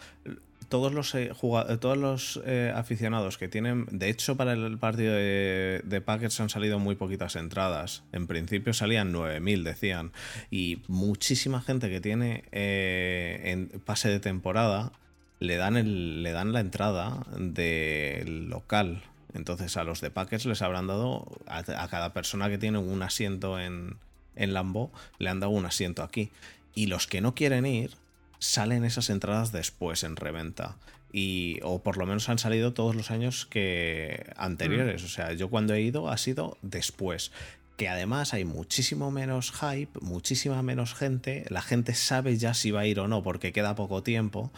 [0.69, 5.13] todos los, eh, eh, todos los eh, aficionados que tienen, de hecho para el partido
[5.13, 10.11] de, Packers han salido muy poquitas entradas, en principio salían 9.000 decían,
[10.49, 14.91] y muchísima gente que tiene en pase de temporada
[15.39, 19.03] le dan, el, le dan la entrada del local.
[19.33, 23.59] Entonces a los de Packers les habrán dado, a, cada persona que tiene un asiento
[23.59, 23.97] en,
[24.35, 26.31] en Lambo, le han dado un asiento aquí.
[26.75, 27.91] Y los que no quieren ir,
[28.39, 30.77] salen esas entradas después en reventa.
[31.11, 35.01] Y, o por lo menos han salido todos los años que anteriores.
[35.01, 35.05] Mm.
[35.05, 37.31] O sea, yo cuando he ido ha sido después.
[37.77, 41.45] Que además hay muchísimo menos hype, muchísima menos gente.
[41.49, 44.51] La gente sabe ya si va a ir o no porque queda poco tiempo.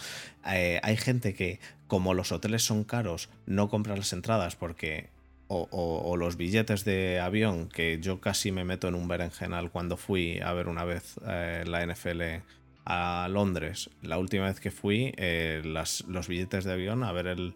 [0.48, 5.10] Eh, hay gente que, como los hoteles son caros, no compra las entradas porque
[5.54, 10.40] o, los billetes de avión, que yo casi me meto en un berenjenal cuando fui
[10.40, 12.42] a ver una vez eh, la NFL
[12.86, 17.56] a Londres, la última vez que fui, eh, los billetes de avión a ver el,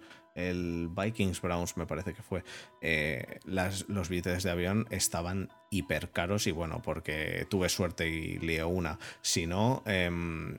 [0.90, 2.44] Vikings Browns, me parece que fue,
[2.82, 8.64] eh, los billetes de avión estaban hiper caros y bueno, porque tuve suerte y lié
[8.66, 9.00] una.
[9.22, 10.58] Si no, em,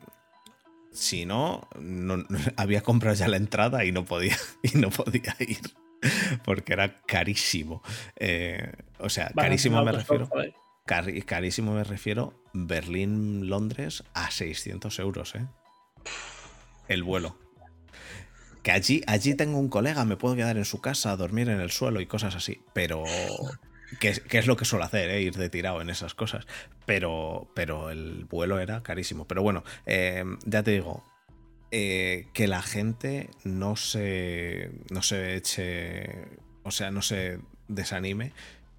[0.93, 1.68] si no,
[2.56, 5.60] había comprado ya la entrada y no podía, y no podía ir.
[6.44, 7.82] Porque era carísimo.
[8.16, 10.28] Eh, o sea, carísimo me refiero
[10.87, 15.47] carísimo me refiero, Berlín-Londres a 600 euros, ¿eh?
[16.89, 17.37] El vuelo.
[18.63, 21.71] Que allí, allí tengo un colega, me puedo quedar en su casa, dormir en el
[21.71, 23.05] suelo y cosas así, pero...
[24.01, 25.23] Que, es lo que suelo hacer, ¿eh?
[25.23, 26.45] ir de tirado en esas cosas.
[26.87, 29.29] Pero, pero el vuelo era carísimo.
[29.29, 31.05] Pero bueno, eh, ya te digo,
[31.71, 36.27] eh, que la gente no se, no se eche,
[36.65, 37.39] o sea, no se
[37.69, 38.33] desanime,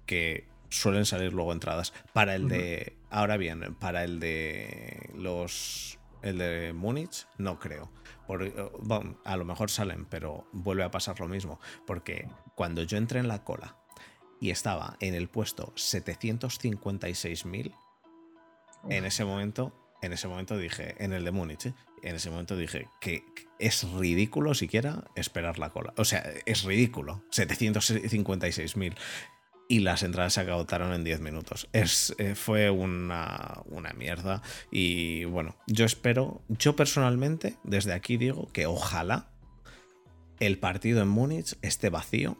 [0.04, 1.92] que suelen salir luego entradas.
[2.12, 2.96] Para el de.
[3.10, 5.98] Ahora bien, para el de los.
[6.22, 7.92] El de Múnich, no creo.
[9.24, 11.60] a lo mejor salen, pero vuelve a pasar lo mismo.
[11.86, 13.76] Porque cuando yo entré en la cola
[14.40, 17.72] y estaba en el puesto 756.000,
[18.90, 19.72] en ese momento,
[20.02, 21.74] en ese momento dije, en el de Múnich, ¿eh?
[22.02, 23.24] en ese momento dije que
[23.58, 25.94] es ridículo siquiera esperar la cola.
[25.96, 27.22] O sea, es ridículo.
[27.30, 28.96] 756.000
[29.68, 31.68] y las entradas se agotaron en 10 minutos.
[31.74, 34.42] Es, eh, fue una, una, mierda.
[34.70, 39.28] Y bueno, yo espero, yo personalmente, desde aquí digo que ojalá
[40.40, 42.38] el partido en Múnich esté vacío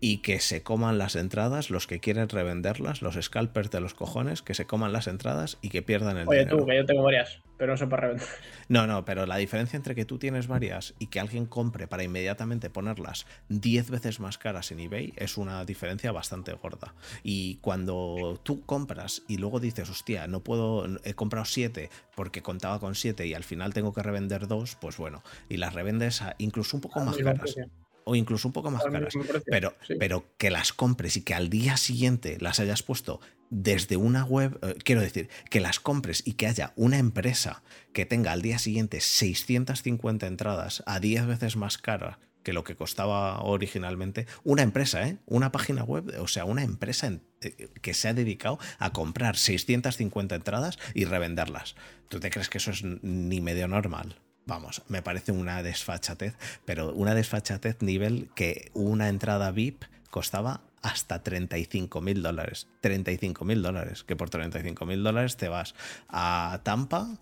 [0.00, 4.42] y que se coman las entradas, los que quieren revenderlas, los scalpers de los cojones,
[4.42, 6.58] que se coman las entradas y que pierdan el Oye, dinero.
[6.58, 8.26] tú, que yo tengo varias, pero no son para revender.
[8.68, 12.04] No, no, pero la diferencia entre que tú tienes varias y que alguien compre para
[12.04, 16.94] inmediatamente ponerlas 10 veces más caras en eBay es una diferencia bastante gorda.
[17.22, 22.78] Y cuando tú compras y luego dices, hostia, no puedo, he comprado 7 porque contaba
[22.80, 26.34] con 7 y al final tengo que revender 2, pues bueno, y las revendes a
[26.38, 27.40] incluso un poco Al más caras.
[27.40, 27.70] precio.
[28.04, 29.14] O incluso un poco más caras.
[29.46, 29.94] Pero, sí.
[29.98, 33.20] pero que las compres y que al día siguiente las hayas puesto
[33.50, 37.62] desde una web, eh, quiero decir, que las compres y que haya una empresa
[37.92, 42.74] que tenga al día siguiente 650 entradas a 10 veces más cara que lo que
[42.74, 45.18] costaba originalmente, una empresa, ¿eh?
[45.26, 49.36] Una página web, o sea, una empresa en- eh, que se ha dedicado a comprar
[49.36, 51.74] 650 entradas y revenderlas.
[52.08, 54.16] ¿Tú te crees que eso es ni medio normal?
[54.50, 61.22] Vamos, me parece una desfachatez, pero una desfachatez nivel que una entrada VIP costaba hasta
[61.22, 62.66] 35 mil dólares.
[62.80, 65.76] 35 mil dólares, que por 35 mil dólares te vas
[66.08, 67.16] a Tampa,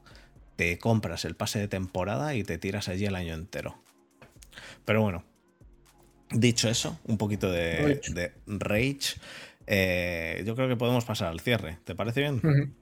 [0.56, 3.76] te compras el pase de temporada y te tiras allí el año entero.
[4.86, 5.22] Pero bueno,
[6.30, 8.14] dicho eso, un poquito de Rage.
[8.14, 9.20] de rage,
[9.66, 11.76] eh, yo creo que podemos pasar al cierre.
[11.84, 12.74] ¿Te parece bien?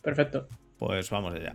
[0.00, 0.48] Perfecto.
[0.78, 1.54] Pues vamos allá.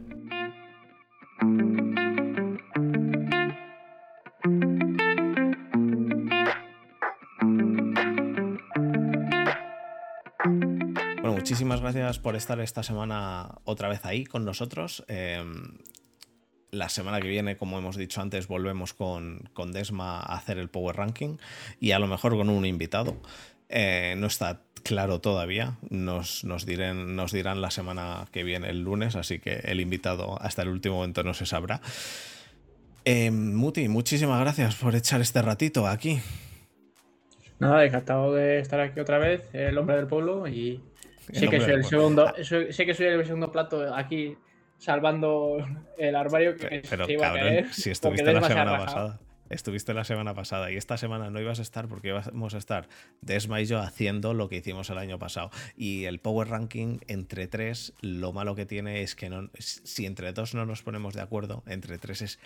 [11.47, 15.05] Muchísimas gracias por estar esta semana otra vez ahí con nosotros.
[15.07, 15.41] Eh,
[16.71, 20.67] la semana que viene, como hemos dicho antes, volvemos con, con Desma a hacer el
[20.67, 21.37] Power Ranking
[21.79, 23.15] y a lo mejor con un invitado.
[23.69, 29.15] Eh, no está claro todavía, nos, nos, nos dirán la semana que viene, el lunes,
[29.15, 31.79] así que el invitado hasta el último momento no se sabrá.
[33.05, 36.19] Eh, Muti, muchísimas gracias por echar este ratito aquí.
[37.59, 40.81] Nada, encantado de estar aquí otra vez, el hombre del pueblo, y
[41.33, 42.33] sé que soy el segundo, Ah.
[42.43, 44.35] soy- sé que soy el segundo plato aquí
[44.77, 45.57] salvando
[45.97, 47.73] el armario que Pero se iba a cabrón, caer.
[47.73, 49.19] si estuviste la semana pasada.
[49.49, 52.89] Estuviste la semana pasada y esta semana no ibas a estar porque íbamos a estar
[53.21, 55.51] Desma y yo haciendo lo que hicimos el año pasado.
[55.77, 60.33] Y el Power Ranking entre tres, lo malo que tiene es que no, si entre
[60.33, 62.39] dos no nos ponemos de acuerdo, entre tres es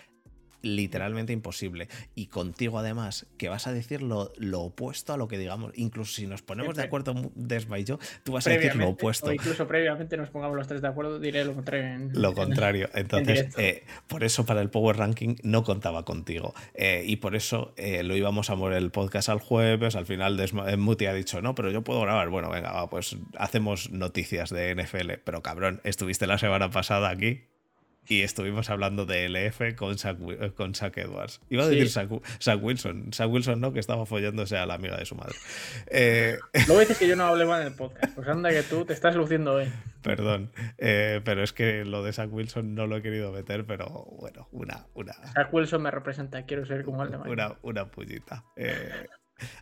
[0.62, 1.88] literalmente imposible.
[2.14, 5.72] Y contigo además, que vas a decir lo, lo opuesto a lo que digamos.
[5.76, 9.26] Incluso si nos ponemos de acuerdo Desma y yo, tú vas a decir lo opuesto.
[9.26, 11.84] O incluso previamente nos pongamos los tres de acuerdo, diré lo contrario.
[11.94, 12.88] en- Lo contrario.
[12.94, 16.54] Entonces, eh, por eso para el Power Ranking no contaba contigo.
[16.74, 19.96] Eh, y por eso eh, lo íbamos a mover el podcast al jueves.
[19.96, 22.28] Al final, Desma- eh, Muti ha dicho, no, pero yo puedo grabar.
[22.28, 25.18] Bueno, venga, va, pues hacemos noticias de NFL.
[25.24, 27.42] Pero cabrón, estuviste la semana pasada aquí.
[28.08, 31.40] Y estuvimos hablando de LF con Zach, eh, con Zach Edwards.
[31.50, 31.76] Iba a Sí.
[31.76, 32.08] decir Zach,
[32.40, 33.12] Zach Wilson.
[33.12, 35.36] Zach Wilson no, que estaba follándose a la amiga de su madre.
[35.86, 38.12] Eh, Luego dices que yo no hable mal en el podcast.
[38.14, 39.72] Pues anda que tú te estás luciendo hoy.
[40.02, 40.50] perdón.
[40.78, 43.86] Eh, pero es que lo de Zach Wilson no lo he querido meter, pero
[44.18, 47.30] bueno, una, una, Zach Wilson me representa, quiero ser como el de Mike.
[47.30, 48.44] una, una pullita.
[48.56, 49.06] Eh,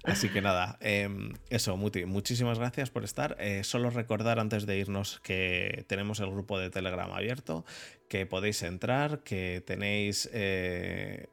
[0.05, 3.36] así que nada, em, eso, Muti, muchísimas gracias por estar.
[3.39, 7.65] Eh, solo recordar antes de irnos que tenemos el grupo de Telegram abierto,
[8.09, 11.28] que podéis entrar, que tenéis, eh,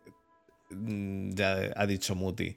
[0.70, 2.56] mm, ya ha dicho Muti,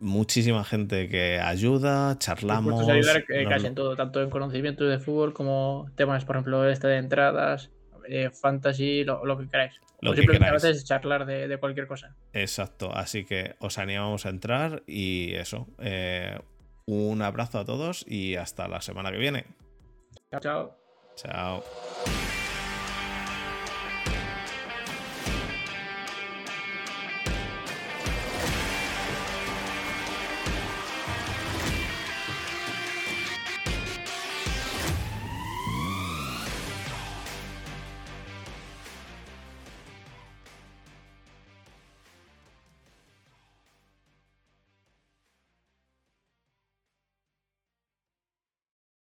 [0.00, 2.88] muchísima gente que ayuda, charlamos.
[2.88, 6.88] Ayudar eh, casi en todo, tanto en conocimiento de fútbol como temas, por ejemplo, este
[6.88, 7.70] de entradas,
[8.10, 9.74] eh, fantasy, lo, lo que queráis.
[10.00, 10.62] Lo o que simplemente queráis.
[10.62, 12.14] veces charlar de, de cualquier cosa.
[12.32, 15.66] Exacto, así que os animamos a entrar y eso.
[15.78, 16.38] eh,
[16.86, 19.44] un abrazo a todos y hasta la semana que viene.
[20.30, 20.76] Chao, chao.
[21.16, 22.39] Chao.